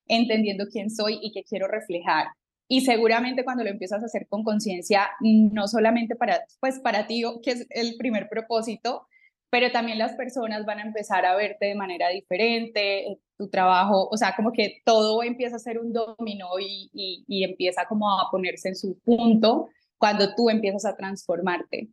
entendiendo 0.07 0.65
quién 0.71 0.89
soy 0.89 1.19
y 1.21 1.31
qué 1.31 1.43
quiero 1.43 1.67
reflejar. 1.67 2.27
Y 2.67 2.81
seguramente 2.81 3.43
cuando 3.43 3.63
lo 3.63 3.69
empiezas 3.69 4.01
a 4.01 4.05
hacer 4.05 4.27
con 4.27 4.43
conciencia, 4.43 5.11
no 5.21 5.67
solamente 5.67 6.15
para, 6.15 6.41
pues 6.59 6.79
para 6.79 7.05
ti, 7.05 7.23
que 7.43 7.51
es 7.51 7.67
el 7.69 7.95
primer 7.97 8.27
propósito, 8.27 9.07
pero 9.51 9.71
también 9.71 9.99
las 9.99 10.13
personas 10.15 10.65
van 10.65 10.79
a 10.79 10.83
empezar 10.83 11.25
a 11.25 11.35
verte 11.35 11.67
de 11.67 11.75
manera 11.75 12.09
diferente, 12.09 13.19
tu 13.37 13.49
trabajo, 13.49 14.09
o 14.09 14.17
sea, 14.17 14.35
como 14.35 14.51
que 14.51 14.81
todo 14.83 15.21
empieza 15.21 15.57
a 15.57 15.59
ser 15.59 15.77
un 15.77 15.93
dominó 15.93 16.59
y, 16.59 16.89
y, 16.91 17.23
y 17.27 17.43
empieza 17.43 17.85
como 17.85 18.09
a 18.09 18.29
ponerse 18.31 18.69
en 18.69 18.75
su 18.75 18.97
punto 18.99 19.69
cuando 19.97 20.33
tú 20.35 20.49
empiezas 20.49 20.85
a 20.85 20.95
transformarte. 20.95 21.89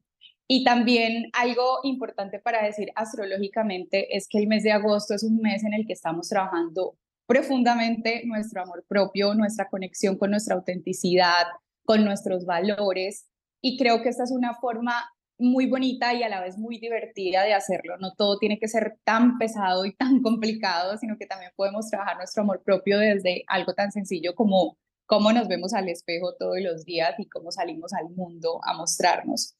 Y 0.54 0.64
también 0.64 1.30
algo 1.32 1.78
importante 1.82 2.38
para 2.38 2.62
decir 2.62 2.90
astrológicamente 2.94 4.14
es 4.14 4.28
que 4.28 4.36
el 4.36 4.48
mes 4.48 4.62
de 4.62 4.72
agosto 4.72 5.14
es 5.14 5.22
un 5.22 5.38
mes 5.38 5.64
en 5.64 5.72
el 5.72 5.86
que 5.86 5.94
estamos 5.94 6.28
trabajando 6.28 6.98
profundamente 7.26 8.20
nuestro 8.26 8.60
amor 8.60 8.84
propio, 8.86 9.32
nuestra 9.32 9.70
conexión 9.70 10.18
con 10.18 10.30
nuestra 10.30 10.54
autenticidad, 10.54 11.46
con 11.86 12.04
nuestros 12.04 12.44
valores. 12.44 13.30
Y 13.62 13.78
creo 13.78 14.02
que 14.02 14.10
esta 14.10 14.24
es 14.24 14.30
una 14.30 14.52
forma 14.56 15.02
muy 15.38 15.70
bonita 15.70 16.12
y 16.12 16.22
a 16.22 16.28
la 16.28 16.42
vez 16.42 16.58
muy 16.58 16.78
divertida 16.78 17.44
de 17.44 17.54
hacerlo. 17.54 17.96
No 17.96 18.12
todo 18.12 18.36
tiene 18.36 18.58
que 18.58 18.68
ser 18.68 18.98
tan 19.04 19.38
pesado 19.38 19.86
y 19.86 19.94
tan 19.96 20.20
complicado, 20.20 20.98
sino 20.98 21.16
que 21.16 21.24
también 21.24 21.52
podemos 21.56 21.88
trabajar 21.88 22.18
nuestro 22.18 22.42
amor 22.42 22.62
propio 22.62 22.98
desde 22.98 23.42
algo 23.46 23.72
tan 23.72 23.90
sencillo 23.90 24.34
como 24.34 24.76
cómo 25.06 25.32
nos 25.32 25.48
vemos 25.48 25.72
al 25.72 25.88
espejo 25.88 26.34
todos 26.38 26.60
los 26.60 26.84
días 26.84 27.14
y 27.16 27.26
cómo 27.30 27.50
salimos 27.52 27.94
al 27.94 28.10
mundo 28.10 28.60
a 28.64 28.76
mostrarnos. 28.76 29.56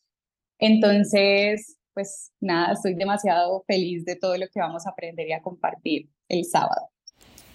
Entonces, 0.65 1.77
pues 1.93 2.31
nada, 2.41 2.75
estoy 2.75 2.95
demasiado 2.95 3.65
feliz 3.67 4.05
de 4.05 4.15
todo 4.15 4.37
lo 4.37 4.47
que 4.47 4.61
vamos 4.61 4.87
a 4.87 4.91
aprender 4.91 5.27
y 5.27 5.33
a 5.33 5.43
compartir 5.43 6.09
el 6.29 6.45
sábado. 6.45 6.89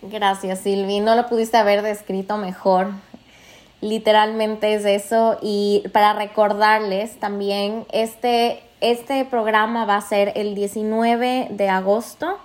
Gracias, 0.02 0.60
Silvi. 0.60 1.00
No 1.00 1.16
lo 1.16 1.28
pudiste 1.28 1.56
haber 1.56 1.84
descrito 1.84 2.36
mejor. 2.36 2.90
Literalmente 3.80 4.74
es 4.74 4.84
eso. 4.84 5.38
Y 5.42 5.86
para 5.94 6.14
recordarles 6.14 7.18
también, 7.18 7.86
este, 7.94 8.60
este 8.82 9.24
programa 9.24 9.86
va 9.86 9.96
a 9.96 10.02
ser 10.02 10.34
el 10.36 10.54
19 10.54 11.48
de 11.52 11.70
agosto. 11.70 12.38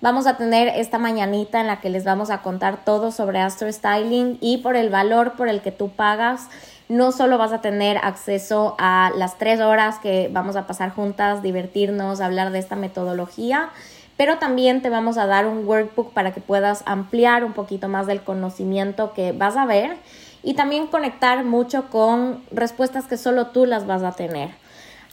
Vamos 0.00 0.26
a 0.26 0.36
tener 0.36 0.66
esta 0.66 0.98
mañanita 0.98 1.60
en 1.60 1.68
la 1.68 1.80
que 1.80 1.90
les 1.90 2.02
vamos 2.02 2.30
a 2.30 2.42
contar 2.42 2.84
todo 2.84 3.12
sobre 3.12 3.38
Astro 3.38 3.72
Styling 3.72 4.38
y 4.40 4.58
por 4.58 4.74
el 4.74 4.90
valor 4.90 5.36
por 5.36 5.48
el 5.48 5.60
que 5.60 5.70
tú 5.70 5.90
pagas 5.90 6.48
no 6.88 7.12
solo 7.12 7.36
vas 7.36 7.52
a 7.52 7.60
tener 7.60 7.98
acceso 7.98 8.74
a 8.78 9.12
las 9.14 9.38
tres 9.38 9.60
horas 9.60 9.98
que 9.98 10.30
vamos 10.32 10.56
a 10.56 10.66
pasar 10.66 10.90
juntas, 10.90 11.42
divertirnos, 11.42 12.20
hablar 12.20 12.50
de 12.50 12.58
esta 12.58 12.76
metodología, 12.76 13.70
pero 14.16 14.38
también 14.38 14.82
te 14.82 14.90
vamos 14.90 15.18
a 15.18 15.26
dar 15.26 15.46
un 15.46 15.66
workbook 15.66 16.12
para 16.12 16.32
que 16.32 16.40
puedas 16.40 16.82
ampliar 16.86 17.44
un 17.44 17.52
poquito 17.52 17.88
más 17.88 18.06
del 18.06 18.22
conocimiento 18.22 19.12
que 19.12 19.32
vas 19.32 19.56
a 19.56 19.66
ver 19.66 19.96
y 20.42 20.54
también 20.54 20.86
conectar 20.86 21.44
mucho 21.44 21.90
con 21.90 22.42
respuestas 22.50 23.06
que 23.06 23.16
solo 23.16 23.48
tú 23.48 23.66
las 23.66 23.86
vas 23.86 24.02
a 24.02 24.12
tener. 24.12 24.50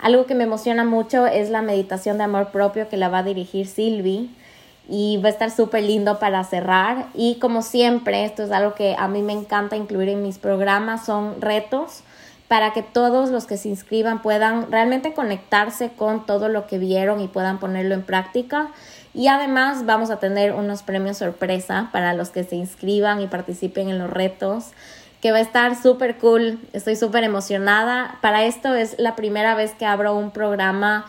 Algo 0.02 0.26
que 0.26 0.36
me 0.36 0.44
emociona 0.44 0.84
mucho 0.84 1.28
es 1.28 1.50
la 1.50 1.62
meditación 1.62 2.18
de 2.18 2.24
amor 2.24 2.52
propio 2.52 2.90
que 2.90 2.98
la 2.98 3.10
va 3.10 3.20
a 3.20 3.24
dirigir 3.24 3.68
Silvi 3.68 4.30
y 4.88 5.18
va 5.24 5.30
a 5.30 5.32
estar 5.32 5.52
súper 5.52 5.84
lindo 5.84 6.20
para 6.20 6.44
cerrar. 6.44 7.08
Y 7.14 7.36
como 7.40 7.62
siempre, 7.62 8.26
esto 8.26 8.44
es 8.44 8.52
algo 8.52 8.76
que 8.76 8.96
a 8.98 9.08
mí 9.08 9.22
me 9.22 9.34
encanta 9.34 9.76
incluir 9.76 10.10
en 10.10 10.22
mis 10.22 10.38
programas, 10.38 11.06
son 11.06 11.42
retos 11.42 12.04
para 12.48 12.74
que 12.74 12.84
todos 12.84 13.30
los 13.30 13.46
que 13.46 13.58
se 13.58 13.70
inscriban 13.70 14.22
puedan 14.22 14.72
realmente 14.72 15.14
conectarse 15.14 15.90
con 15.90 16.26
todo 16.26 16.48
lo 16.48 16.68
que 16.68 16.78
vieron 16.78 17.20
y 17.20 17.28
puedan 17.28 17.60
ponerlo 17.60 17.96
en 17.96 18.04
práctica. 18.04 18.70
Y 19.14 19.28
además 19.28 19.86
vamos 19.86 20.12
a 20.12 20.20
tener 20.20 20.54
unos 20.54 20.84
premios 20.84 21.18
sorpresa 21.18 21.90
para 21.92 22.14
los 22.14 22.30
que 22.30 22.44
se 22.44 22.56
inscriban 22.56 23.22
y 23.22 23.28
participen 23.28 23.90
en 23.90 23.98
los 23.98 24.10
retos, 24.10 24.72
que 25.22 25.32
va 25.32 25.38
a 25.38 25.42
estar 25.42 25.82
súper 25.82 26.18
cool. 26.18 26.60
Estoy 26.74 26.96
súper 26.96 27.24
emocionada. 27.24 28.20
Para 28.22 28.44
esto 28.44 28.76
es 28.76 28.96
la 29.00 29.16
primera 29.16 29.56
vez 29.56 29.74
que 29.74 29.86
abro 29.86 30.16
un 30.16 30.32
programa 30.32 31.06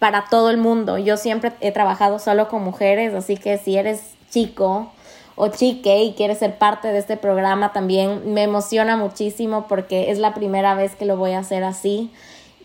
para 0.00 0.24
todo 0.24 0.50
el 0.50 0.56
mundo. 0.56 0.98
Yo 0.98 1.16
siempre 1.16 1.52
he 1.60 1.70
trabajado 1.70 2.18
solo 2.18 2.48
con 2.48 2.64
mujeres, 2.64 3.14
así 3.14 3.36
que 3.36 3.58
si 3.58 3.76
eres 3.76 4.14
chico 4.30 4.90
o 5.36 5.48
chique 5.48 6.02
y 6.02 6.14
quieres 6.14 6.38
ser 6.38 6.58
parte 6.58 6.88
de 6.88 6.98
este 6.98 7.16
programa 7.16 7.72
también 7.72 8.34
me 8.34 8.42
emociona 8.42 8.96
muchísimo 8.96 9.66
porque 9.68 10.10
es 10.10 10.18
la 10.18 10.34
primera 10.34 10.74
vez 10.74 10.96
que 10.96 11.04
lo 11.04 11.16
voy 11.16 11.32
a 11.32 11.38
hacer 11.38 11.62
así. 11.62 12.10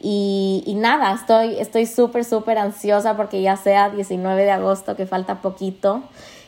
Y, 0.02 0.64
y 0.66 0.76
nada, 0.76 1.14
estoy 1.14 1.60
estoy 1.60 1.86
súper, 1.86 2.26
súper 2.26 2.58
ansiosa 2.58 3.16
porque 3.16 3.42
ya 3.42 3.58
sea 3.58 3.90
19 3.90 4.44
de 4.44 4.52
agosto, 4.52 4.96
que 4.96 5.06
falta 5.06 5.42
poquito. 5.42 6.04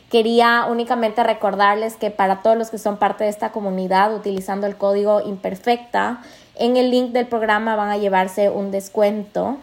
Quería 0.09 0.67
únicamente 0.69 1.21
recordarles 1.21 1.97
que 1.97 2.11
para 2.11 2.41
todos 2.41 2.55
los 2.57 2.69
que 2.69 2.77
son 2.77 2.95
parte 2.95 3.25
de 3.25 3.29
esta 3.29 3.51
comunidad, 3.51 4.15
utilizando 4.15 4.65
el 4.65 4.77
código 4.77 5.19
imperfecta, 5.19 6.21
en 6.55 6.77
el 6.77 6.91
link 6.91 7.11
del 7.11 7.27
programa 7.27 7.75
van 7.75 7.89
a 7.89 7.97
llevarse 7.97 8.49
un 8.49 8.71
descuento 8.71 9.57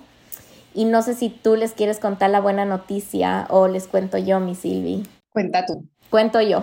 y 0.75 0.85
no 0.85 1.03
sé 1.03 1.15
si 1.15 1.31
tú 1.31 1.57
les 1.57 1.73
quieres 1.73 2.01
contar 2.01 2.31
la 2.31 2.41
buena 2.41 2.65
noticia 2.65 3.47
o 3.49 3.69
les 3.69 3.87
cuento 3.87 4.19
yo, 4.19 4.41
mi 4.41 4.55
Silvi. 4.55 5.05
Cuenta 5.31 5.65
tú. 5.65 5.85
Cuento 6.11 6.41
yo. 6.41 6.63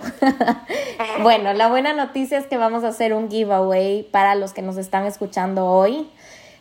bueno, 1.22 1.52
la 1.52 1.68
buena 1.68 1.92
noticia 1.92 2.38
es 2.38 2.46
que 2.46 2.56
vamos 2.56 2.84
a 2.84 2.88
hacer 2.88 3.12
un 3.12 3.30
giveaway 3.30 4.02
para 4.04 4.34
los 4.34 4.52
que 4.52 4.62
nos 4.62 4.76
están 4.76 5.04
escuchando 5.04 5.66
hoy. 5.66 6.08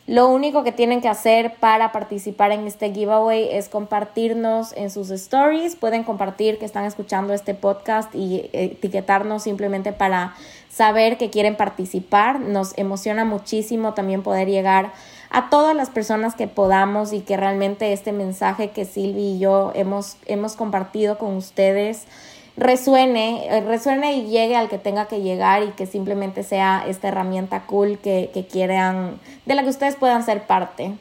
Lo 0.07 0.27
único 0.27 0.63
que 0.63 0.71
tienen 0.71 0.99
que 0.99 1.07
hacer 1.07 1.53
para 1.59 1.91
participar 1.91 2.51
en 2.51 2.67
este 2.67 2.91
giveaway 2.91 3.47
es 3.51 3.69
compartirnos 3.69 4.73
en 4.75 4.89
sus 4.89 5.09
stories. 5.09 5.75
Pueden 5.75 6.03
compartir 6.03 6.57
que 6.57 6.65
están 6.65 6.85
escuchando 6.85 7.33
este 7.33 7.53
podcast 7.53 8.13
y 8.15 8.49
etiquetarnos 8.51 9.43
simplemente 9.43 9.93
para 9.93 10.33
saber 10.71 11.17
que 11.17 11.29
quieren 11.29 11.55
participar. 11.55 12.39
Nos 12.39 12.77
emociona 12.77 13.25
muchísimo 13.25 13.93
también 13.93 14.23
poder 14.23 14.47
llegar 14.47 14.93
a 15.29 15.49
todas 15.49 15.75
las 15.75 15.89
personas 15.89 16.35
que 16.35 16.47
podamos 16.47 17.13
y 17.13 17.21
que 17.21 17.37
realmente 17.37 17.93
este 17.93 18.11
mensaje 18.11 18.71
que 18.71 18.85
Silvi 18.85 19.35
y 19.35 19.39
yo 19.39 19.71
hemos, 19.75 20.17
hemos 20.25 20.55
compartido 20.55 21.17
con 21.17 21.35
ustedes 21.35 22.05
resuene, 22.57 23.47
eh, 23.47 23.61
resuene 23.61 24.13
y 24.17 24.27
llegue 24.27 24.55
al 24.55 24.69
que 24.69 24.77
tenga 24.77 25.05
que 25.05 25.21
llegar 25.21 25.63
y 25.63 25.71
que 25.71 25.85
simplemente 25.85 26.43
sea 26.43 26.83
esta 26.87 27.07
herramienta 27.07 27.65
cool 27.65 27.97
que, 27.97 28.29
que 28.33 28.45
quieran, 28.45 29.19
de 29.45 29.55
la 29.55 29.63
que 29.63 29.69
ustedes 29.69 29.95
puedan 29.95 30.23
ser 30.23 30.47
parte. 30.47 30.93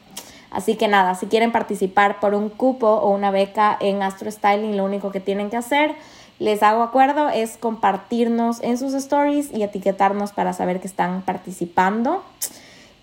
Así 0.51 0.75
que 0.77 0.89
nada, 0.89 1.15
si 1.15 1.27
quieren 1.27 1.53
participar 1.53 2.19
por 2.19 2.35
un 2.35 2.49
cupo 2.49 2.89
o 2.89 3.11
una 3.11 3.31
beca 3.31 3.77
en 3.81 4.03
Astro 4.03 4.31
Styling, 4.31 4.77
lo 4.77 4.85
único 4.85 5.13
que 5.13 5.21
tienen 5.21 5.49
que 5.49 5.57
hacer, 5.57 5.95
les 6.41 6.63
hago 6.63 6.83
acuerdo, 6.83 7.29
es 7.29 7.59
compartirnos 7.59 8.63
en 8.63 8.79
sus 8.79 8.95
stories 8.95 9.53
y 9.53 9.63
etiquetarnos 9.63 10.33
para 10.33 10.55
saber 10.55 10.81
que 10.81 10.87
están 10.87 11.21
participando. 11.21 12.25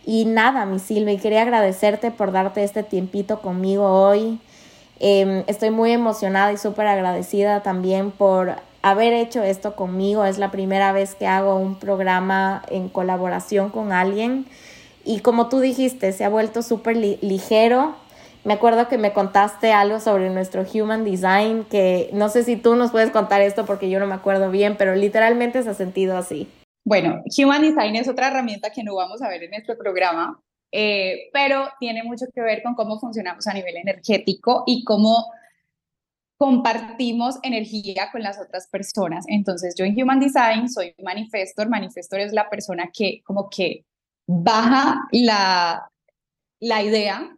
Y 0.07 0.25
nada, 0.25 0.65
mi 0.65 0.79
Silvia, 0.79 1.19
quería 1.19 1.43
agradecerte 1.43 2.09
por 2.09 2.31
darte 2.31 2.63
este 2.63 2.81
tiempito 2.81 3.39
conmigo 3.39 3.85
hoy. 3.85 4.39
Em, 4.99 5.43
estoy 5.45 5.69
muy 5.69 5.91
emocionada 5.91 6.51
y 6.51 6.57
súper 6.57 6.87
agradecida 6.87 7.61
también 7.61 8.09
por 8.09 8.55
haber 8.81 9.13
hecho 9.13 9.43
esto 9.43 9.75
conmigo. 9.75 10.25
Es 10.25 10.39
la 10.39 10.49
primera 10.49 10.91
vez 10.91 11.13
que 11.13 11.27
hago 11.27 11.57
un 11.57 11.75
programa 11.75 12.63
en 12.69 12.89
colaboración 12.89 13.69
con 13.69 13.91
alguien. 13.91 14.47
Y 15.05 15.19
como 15.19 15.47
tú 15.47 15.59
dijiste, 15.59 16.11
se 16.11 16.25
ha 16.25 16.29
vuelto 16.29 16.63
súper 16.63 16.97
ligero. 16.97 17.95
Me 18.47 18.53
acuerdo 18.53 18.87
que 18.87 18.97
me 18.97 19.11
contaste 19.11 19.73
algo 19.73 19.99
sobre 19.99 20.29
nuestro 20.29 20.63
Human 20.73 21.03
Design, 21.03 21.65
que 21.65 22.09
no 22.13 22.29
sé 22.29 22.45
si 22.45 22.55
tú 22.55 22.77
nos 22.77 22.91
puedes 22.91 23.11
contar 23.11 23.41
esto 23.41 23.65
porque 23.65 23.89
yo 23.89 23.99
no 23.99 24.07
me 24.07 24.13
acuerdo 24.13 24.49
bien, 24.49 24.77
pero 24.77 24.95
literalmente 24.95 25.61
se 25.63 25.69
ha 25.69 25.73
sentido 25.73 26.15
así. 26.15 26.49
Bueno, 26.85 27.21
Human 27.37 27.61
Design 27.61 27.97
es 27.97 28.07
otra 28.07 28.29
herramienta 28.29 28.71
que 28.71 28.85
no 28.85 28.95
vamos 28.95 29.21
a 29.21 29.27
ver 29.27 29.43
en 29.43 29.53
este 29.53 29.75
programa, 29.75 30.41
eh, 30.71 31.29
pero 31.33 31.67
tiene 31.77 32.05
mucho 32.05 32.25
que 32.33 32.39
ver 32.39 32.63
con 32.63 32.73
cómo 32.73 32.97
funcionamos 33.01 33.45
a 33.47 33.53
nivel 33.53 33.75
energético 33.75 34.63
y 34.65 34.85
cómo 34.85 35.29
compartimos 36.37 37.39
energía 37.43 38.11
con 38.13 38.23
las 38.23 38.39
otras 38.39 38.67
personas. 38.67 39.25
Entonces, 39.27 39.75
yo 39.77 39.83
en 39.83 40.01
Human 40.01 40.21
Design 40.21 40.69
soy 40.69 40.95
manifestor. 41.03 41.67
Manifestor 41.67 42.21
es 42.21 42.31
la 42.31 42.49
persona 42.49 42.91
que 42.93 43.21
como 43.25 43.49
que 43.49 43.83
baja 44.25 45.05
la, 45.11 45.91
la 46.61 46.81
idea 46.81 47.36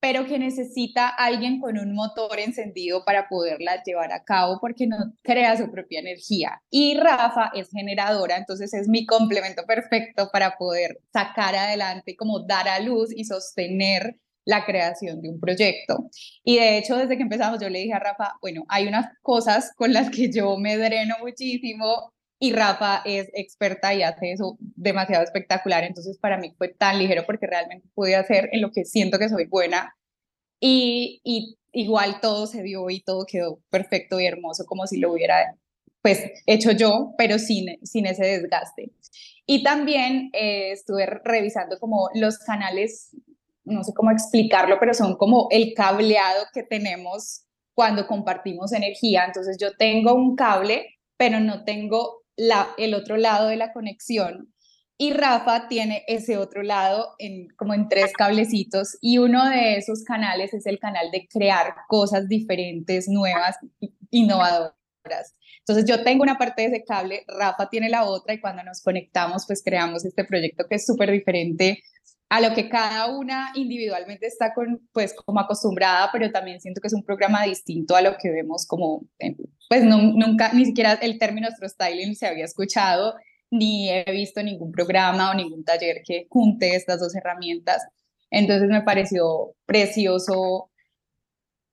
pero 0.00 0.26
que 0.26 0.38
necesita 0.38 1.08
alguien 1.08 1.60
con 1.60 1.78
un 1.78 1.94
motor 1.94 2.38
encendido 2.38 3.04
para 3.04 3.28
poderla 3.28 3.82
llevar 3.82 4.12
a 4.12 4.22
cabo 4.22 4.58
porque 4.60 4.86
no 4.86 4.96
crea 5.22 5.56
su 5.56 5.70
propia 5.70 6.00
energía. 6.00 6.62
Y 6.70 6.96
Rafa 6.96 7.50
es 7.54 7.70
generadora, 7.70 8.36
entonces 8.36 8.72
es 8.74 8.88
mi 8.88 9.06
complemento 9.06 9.64
perfecto 9.66 10.30
para 10.32 10.56
poder 10.56 11.00
sacar 11.12 11.56
adelante, 11.56 12.16
como 12.16 12.40
dar 12.40 12.68
a 12.68 12.80
luz 12.80 13.12
y 13.14 13.24
sostener 13.24 14.16
la 14.44 14.64
creación 14.64 15.20
de 15.20 15.28
un 15.28 15.40
proyecto. 15.40 16.08
Y 16.42 16.56
de 16.56 16.78
hecho, 16.78 16.96
desde 16.96 17.16
que 17.16 17.22
empezamos, 17.22 17.60
yo 17.60 17.68
le 17.68 17.80
dije 17.80 17.92
a 17.92 17.98
Rafa, 17.98 18.32
bueno, 18.40 18.64
hay 18.68 18.86
unas 18.86 19.06
cosas 19.20 19.72
con 19.76 19.92
las 19.92 20.08
que 20.08 20.32
yo 20.32 20.56
me 20.56 20.78
dreno 20.78 21.16
muchísimo 21.20 22.14
y 22.38 22.52
Rafa 22.52 23.02
es 23.04 23.28
experta 23.34 23.94
y 23.94 24.02
hace 24.02 24.32
eso 24.32 24.56
demasiado 24.60 25.24
espectacular, 25.24 25.84
entonces 25.84 26.18
para 26.18 26.38
mí 26.38 26.54
fue 26.56 26.68
tan 26.68 26.98
ligero 26.98 27.24
porque 27.26 27.46
realmente 27.46 27.88
pude 27.94 28.14
hacer 28.14 28.48
en 28.52 28.62
lo 28.62 28.70
que 28.70 28.84
siento 28.84 29.18
que 29.18 29.28
soy 29.28 29.46
buena 29.46 29.96
y, 30.60 31.20
y 31.24 31.58
igual 31.72 32.20
todo 32.20 32.46
se 32.46 32.62
dio 32.62 32.90
y 32.90 33.00
todo 33.00 33.26
quedó 33.26 33.60
perfecto 33.70 34.20
y 34.20 34.26
hermoso 34.26 34.64
como 34.66 34.86
si 34.86 34.98
lo 34.98 35.12
hubiera 35.12 35.56
pues 36.02 36.22
hecho 36.46 36.70
yo, 36.72 37.14
pero 37.18 37.38
sin, 37.38 37.84
sin 37.84 38.06
ese 38.06 38.24
desgaste. 38.24 38.92
Y 39.46 39.62
también 39.62 40.30
eh, 40.32 40.72
estuve 40.72 41.06
revisando 41.06 41.78
como 41.78 42.08
los 42.14 42.38
canales, 42.38 43.16
no 43.64 43.82
sé 43.82 43.92
cómo 43.94 44.10
explicarlo, 44.10 44.78
pero 44.78 44.94
son 44.94 45.16
como 45.16 45.48
el 45.50 45.74
cableado 45.74 46.44
que 46.52 46.62
tenemos 46.62 47.44
cuando 47.74 48.06
compartimos 48.06 48.72
energía. 48.72 49.24
Entonces 49.24 49.56
yo 49.60 49.72
tengo 49.76 50.14
un 50.14 50.36
cable, 50.36 50.98
pero 51.16 51.40
no 51.40 51.64
tengo 51.64 52.22
el 52.78 52.94
otro 52.94 53.16
lado 53.16 53.48
de 53.48 53.56
la 53.56 53.72
conexión. 53.72 54.52
Y 55.00 55.12
Rafa 55.12 55.68
tiene 55.68 56.02
ese 56.08 56.38
otro 56.38 56.62
lado 56.62 57.14
en, 57.18 57.48
como 57.56 57.72
en 57.72 57.88
tres 57.88 58.12
cablecitos 58.12 58.98
y 59.00 59.18
uno 59.18 59.48
de 59.48 59.76
esos 59.76 60.02
canales 60.02 60.52
es 60.54 60.66
el 60.66 60.80
canal 60.80 61.12
de 61.12 61.28
crear 61.28 61.74
cosas 61.88 62.28
diferentes, 62.28 63.08
nuevas, 63.08 63.56
innovadoras. 64.10 64.74
Entonces 65.60 65.84
yo 65.84 66.02
tengo 66.02 66.22
una 66.22 66.36
parte 66.36 66.62
de 66.62 66.68
ese 66.68 66.84
cable, 66.84 67.24
Rafa 67.28 67.68
tiene 67.68 67.88
la 67.88 68.04
otra 68.04 68.34
y 68.34 68.40
cuando 68.40 68.64
nos 68.64 68.82
conectamos 68.82 69.46
pues 69.46 69.62
creamos 69.62 70.04
este 70.04 70.24
proyecto 70.24 70.64
que 70.68 70.76
es 70.76 70.84
súper 70.86 71.12
diferente 71.12 71.82
a 72.28 72.40
lo 72.40 72.54
que 72.54 72.68
cada 72.68 73.06
una 73.16 73.52
individualmente 73.54 74.26
está 74.26 74.52
con, 74.52 74.86
pues 74.92 75.14
como 75.14 75.40
acostumbrada, 75.40 76.10
pero 76.12 76.30
también 76.30 76.60
siento 76.60 76.80
que 76.80 76.88
es 76.88 76.94
un 76.94 77.02
programa 77.02 77.44
distinto 77.44 77.96
a 77.96 78.02
lo 78.02 78.16
que 78.18 78.30
vemos 78.30 78.66
como, 78.66 79.06
pues 79.68 79.84
nunca, 79.84 80.52
ni 80.52 80.66
siquiera 80.66 80.92
el 80.94 81.18
término 81.18 81.48
styling 81.50 82.14
se 82.14 82.26
había 82.26 82.44
escuchado, 82.44 83.14
ni 83.50 83.90
he 83.90 84.04
visto 84.12 84.42
ningún 84.42 84.72
programa 84.72 85.30
o 85.30 85.34
ningún 85.34 85.64
taller 85.64 86.02
que 86.04 86.26
junte 86.28 86.76
estas 86.76 87.00
dos 87.00 87.14
herramientas. 87.14 87.86
Entonces 88.30 88.68
me 88.68 88.82
pareció 88.82 89.54
precioso 89.64 90.70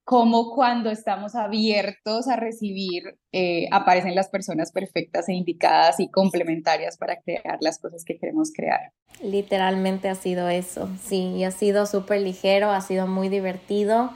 cómo 0.05 0.53
cuando 0.53 0.91
estamos 0.91 1.33
abiertos 1.33 2.27
a 2.27 2.35
recibir, 2.35 3.17
eh, 3.31 3.67
aparecen 3.71 4.13
las 4.13 4.29
personas 4.29 4.71
perfectas 4.71 5.27
e 5.27 5.33
indicadas 5.33 5.99
y 5.99 6.09
complementarias 6.09 6.97
para 6.97 7.19
crear 7.21 7.57
las 7.59 7.79
cosas 7.79 8.05
que 8.05 8.17
queremos 8.17 8.51
crear. 8.55 8.91
Literalmente 9.21 10.07
ha 10.07 10.15
sido 10.15 10.47
eso, 10.47 10.87
sí, 11.03 11.43
ha 11.43 11.49
sido 11.49 11.87
súper 11.87 12.21
ligero, 12.21 12.69
ha 12.69 12.81
sido 12.81 13.07
muy 13.07 13.29
divertido. 13.29 14.11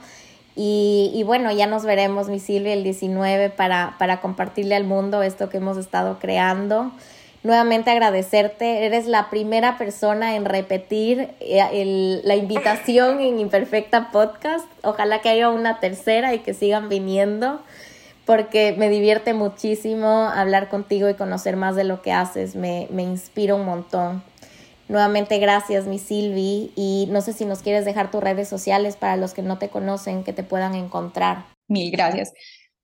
Y, 0.54 1.10
y, 1.14 1.22
bueno, 1.24 1.50
ya 1.52 1.66
nos 1.66 1.84
veremos, 1.84 2.28
mi 2.28 2.38
Silvia, 2.38 2.72
el 2.72 2.84
19 2.84 3.50
para, 3.50 3.96
para 3.98 4.20
compartirle 4.20 4.76
al 4.76 4.84
mundo 4.84 5.22
esto 5.22 5.48
que 5.48 5.56
hemos 5.56 5.76
estado 5.76 6.18
creando 6.18 6.92
nuevamente 7.42 7.90
agradecerte. 7.90 8.84
Eres 8.86 9.06
la 9.06 9.30
primera 9.30 9.78
persona 9.78 10.36
en 10.36 10.44
repetir 10.44 11.28
eh, 11.40 12.20
la 12.24 12.36
invitación 12.36 13.20
en 13.20 13.38
Imperfecta 13.38 14.10
Podcast. 14.10 14.66
Ojalá 14.82 15.20
que 15.20 15.28
haya 15.28 15.50
una 15.50 15.80
tercera 15.80 16.34
y 16.34 16.40
que 16.40 16.54
sigan 16.54 16.88
viniendo 16.88 17.60
porque 18.26 18.74
me 18.78 18.88
divierte 18.88 19.34
muchísimo 19.34 20.28
hablar 20.28 20.68
contigo 20.68 21.08
y 21.08 21.14
conocer 21.14 21.56
más 21.56 21.74
de 21.76 21.84
lo 21.84 22.02
que 22.02 22.12
haces. 22.12 22.54
Me, 22.54 22.86
me 22.90 23.02
inspira 23.02 23.54
un 23.54 23.64
montón. 23.64 24.22
Nuevamente 24.88 25.38
gracias, 25.38 25.86
mi 25.86 25.98
Silvi. 25.98 26.72
Y 26.76 27.08
no 27.10 27.20
sé 27.22 27.32
si 27.32 27.44
nos 27.44 27.62
quieres 27.62 27.84
dejar 27.84 28.10
tus 28.10 28.22
redes 28.22 28.48
sociales 28.48 28.96
para 28.96 29.16
los 29.16 29.34
que 29.34 29.42
no 29.42 29.58
te 29.58 29.68
conocen, 29.68 30.24
que 30.24 30.32
te 30.32 30.42
puedan 30.42 30.74
encontrar. 30.74 31.46
Mil 31.68 31.90
gracias. 31.90 32.32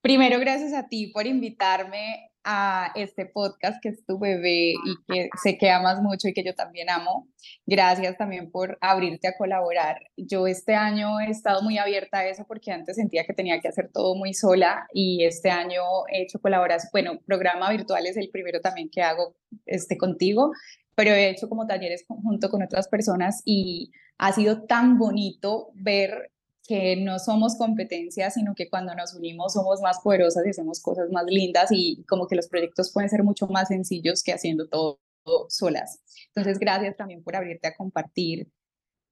Primero, 0.00 0.38
gracias 0.38 0.72
a 0.72 0.86
ti 0.86 1.08
por 1.08 1.26
invitarme 1.26 2.30
a 2.46 2.92
este 2.94 3.26
podcast 3.26 3.82
que 3.82 3.88
es 3.88 4.06
tu 4.06 4.18
bebé 4.20 4.70
y 4.70 4.96
que 5.08 5.28
sé 5.42 5.58
que 5.58 5.68
amas 5.70 6.00
mucho 6.00 6.28
y 6.28 6.32
que 6.32 6.44
yo 6.44 6.54
también 6.54 6.88
amo. 6.88 7.28
Gracias 7.66 8.16
también 8.16 8.52
por 8.52 8.78
abrirte 8.80 9.26
a 9.26 9.36
colaborar. 9.36 9.98
Yo 10.16 10.46
este 10.46 10.74
año 10.74 11.18
he 11.20 11.28
estado 11.28 11.60
muy 11.62 11.76
abierta 11.76 12.18
a 12.18 12.28
eso 12.28 12.44
porque 12.46 12.70
antes 12.70 12.96
sentía 12.96 13.24
que 13.24 13.34
tenía 13.34 13.60
que 13.60 13.68
hacer 13.68 13.90
todo 13.92 14.14
muy 14.14 14.32
sola 14.32 14.86
y 14.94 15.24
este 15.24 15.50
año 15.50 15.82
he 16.08 16.22
hecho 16.22 16.38
colaboración, 16.38 16.90
bueno, 16.92 17.18
programa 17.26 17.68
virtual 17.70 18.06
es 18.06 18.16
el 18.16 18.30
primero 18.30 18.60
también 18.60 18.88
que 18.90 19.02
hago 19.02 19.34
este 19.66 19.96
contigo, 19.98 20.52
pero 20.94 21.10
he 21.10 21.28
hecho 21.28 21.48
como 21.48 21.66
talleres 21.66 22.04
junto 22.06 22.48
con 22.48 22.62
otras 22.62 22.86
personas 22.86 23.42
y 23.44 23.90
ha 24.18 24.32
sido 24.32 24.62
tan 24.62 24.98
bonito 24.98 25.70
ver 25.74 26.30
que 26.66 26.96
no 26.96 27.18
somos 27.18 27.56
competencia, 27.56 28.30
sino 28.30 28.54
que 28.54 28.68
cuando 28.68 28.94
nos 28.94 29.14
unimos 29.14 29.52
somos 29.54 29.80
más 29.80 30.00
poderosas 30.00 30.44
y 30.46 30.50
hacemos 30.50 30.80
cosas 30.80 31.10
más 31.10 31.24
lindas 31.26 31.70
y 31.70 32.04
como 32.08 32.26
que 32.26 32.36
los 32.36 32.48
proyectos 32.48 32.92
pueden 32.92 33.10
ser 33.10 33.22
mucho 33.22 33.46
más 33.46 33.68
sencillos 33.68 34.22
que 34.22 34.32
haciendo 34.32 34.68
todo, 34.68 35.00
solas. 35.48 36.00
Entonces, 36.28 36.58
gracias 36.58 36.96
también 36.96 37.22
por 37.22 37.36
abrirte 37.36 37.68
a 37.68 37.74
compartir 37.74 38.48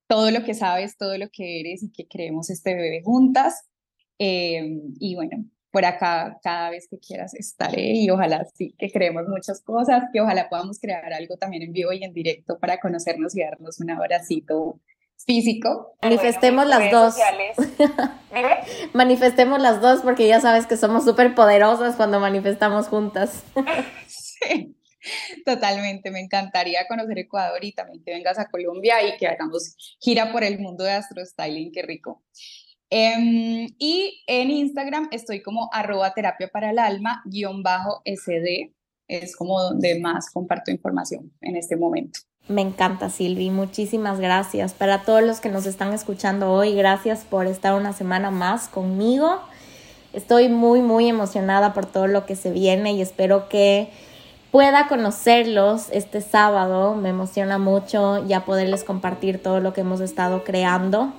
todo 0.06 0.30
lo 0.30 0.44
que 0.44 0.54
sabes, 0.54 0.96
todo 0.96 1.16
lo 1.18 1.28
que 1.30 1.60
eres 1.60 1.82
y 1.82 1.90
que 1.90 2.06
creemos 2.06 2.50
este 2.50 2.74
bebé 2.74 3.02
juntas. 3.02 3.64
Eh, 4.18 4.80
y 5.00 5.14
bueno, 5.16 5.44
por 5.74 5.84
acá 5.84 6.38
cada 6.40 6.70
vez 6.70 6.86
que 6.88 7.00
quieras 7.00 7.34
estaré 7.34 7.94
y 7.94 8.08
ojalá 8.08 8.44
sí 8.54 8.76
que 8.78 8.92
creemos 8.92 9.26
muchas 9.26 9.60
cosas, 9.60 10.04
que 10.12 10.20
ojalá 10.20 10.48
podamos 10.48 10.78
crear 10.78 11.12
algo 11.12 11.36
también 11.36 11.64
en 11.64 11.72
vivo 11.72 11.92
y 11.92 12.04
en 12.04 12.12
directo 12.12 12.60
para 12.60 12.78
conocernos 12.78 13.36
y 13.36 13.40
darnos 13.40 13.80
un 13.80 13.90
abracito 13.90 14.80
físico. 15.16 15.96
Manifestemos 16.02 16.66
las 16.66 16.90
dos. 16.90 17.16
Manifestemos 18.92 19.60
las 19.60 19.80
dos 19.80 20.00
porque 20.02 20.26
ya 20.26 20.40
sabes 20.40 20.66
que 20.66 20.76
somos 20.76 21.04
súper 21.04 21.34
poderosas 21.34 21.96
cuando 21.96 22.20
manifestamos 22.20 22.88
juntas. 22.88 23.42
sí. 24.06 24.76
Totalmente, 25.44 26.10
me 26.10 26.20
encantaría 26.20 26.86
conocer 26.88 27.18
Ecuador 27.18 27.62
y 27.62 27.72
también 27.72 28.02
que 28.02 28.12
vengas 28.12 28.38
a 28.38 28.48
Colombia 28.48 29.06
y 29.06 29.18
que 29.18 29.26
hagamos 29.26 29.76
gira 30.00 30.32
por 30.32 30.44
el 30.44 30.58
mundo 30.58 30.84
de 30.84 30.92
Astro 30.92 31.24
Styling, 31.24 31.72
qué 31.72 31.82
rico. 31.82 32.22
Em, 32.88 33.66
y 33.78 34.22
en 34.26 34.50
Instagram 34.50 35.08
estoy 35.10 35.42
como 35.42 35.68
arroba 35.72 36.14
terapia 36.14 36.48
para 36.48 36.70
el 36.70 36.78
alma, 36.78 37.22
guion 37.26 37.62
bajo 37.62 38.00
SD, 38.04 38.72
es 39.08 39.36
como 39.36 39.60
donde 39.60 40.00
más 40.00 40.30
comparto 40.30 40.70
información 40.70 41.32
en 41.40 41.56
este 41.56 41.76
momento. 41.76 42.20
Me 42.46 42.60
encanta, 42.60 43.08
Silvi. 43.08 43.50
Muchísimas 43.50 44.20
gracias. 44.20 44.74
Para 44.74 45.02
todos 45.02 45.22
los 45.22 45.40
que 45.40 45.48
nos 45.48 45.64
están 45.64 45.94
escuchando 45.94 46.52
hoy, 46.52 46.74
gracias 46.74 47.24
por 47.24 47.46
estar 47.46 47.74
una 47.74 47.92
semana 47.92 48.30
más 48.30 48.68
conmigo. 48.68 49.40
Estoy 50.12 50.48
muy, 50.48 50.80
muy 50.80 51.08
emocionada 51.08 51.72
por 51.72 51.86
todo 51.86 52.06
lo 52.06 52.26
que 52.26 52.36
se 52.36 52.50
viene 52.50 52.92
y 52.92 53.00
espero 53.00 53.48
que 53.48 53.90
pueda 54.50 54.86
conocerlos 54.88 55.88
este 55.90 56.20
sábado. 56.20 56.94
Me 56.94 57.08
emociona 57.08 57.58
mucho 57.58 58.24
ya 58.26 58.44
poderles 58.44 58.84
compartir 58.84 59.42
todo 59.42 59.60
lo 59.60 59.72
que 59.72 59.80
hemos 59.80 60.00
estado 60.00 60.44
creando. 60.44 61.12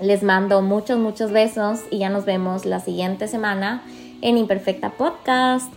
Les 0.00 0.22
mando 0.22 0.62
muchos, 0.62 0.98
muchos 0.98 1.32
besos 1.32 1.80
y 1.90 1.98
ya 1.98 2.08
nos 2.08 2.24
vemos 2.24 2.64
la 2.64 2.80
siguiente 2.80 3.28
semana 3.28 3.82
en 4.22 4.38
Imperfecta 4.38 4.90
Podcast. 4.90 5.70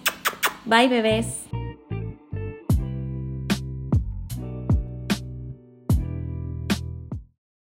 Bye, 0.66 0.88
bebés. 0.88 1.44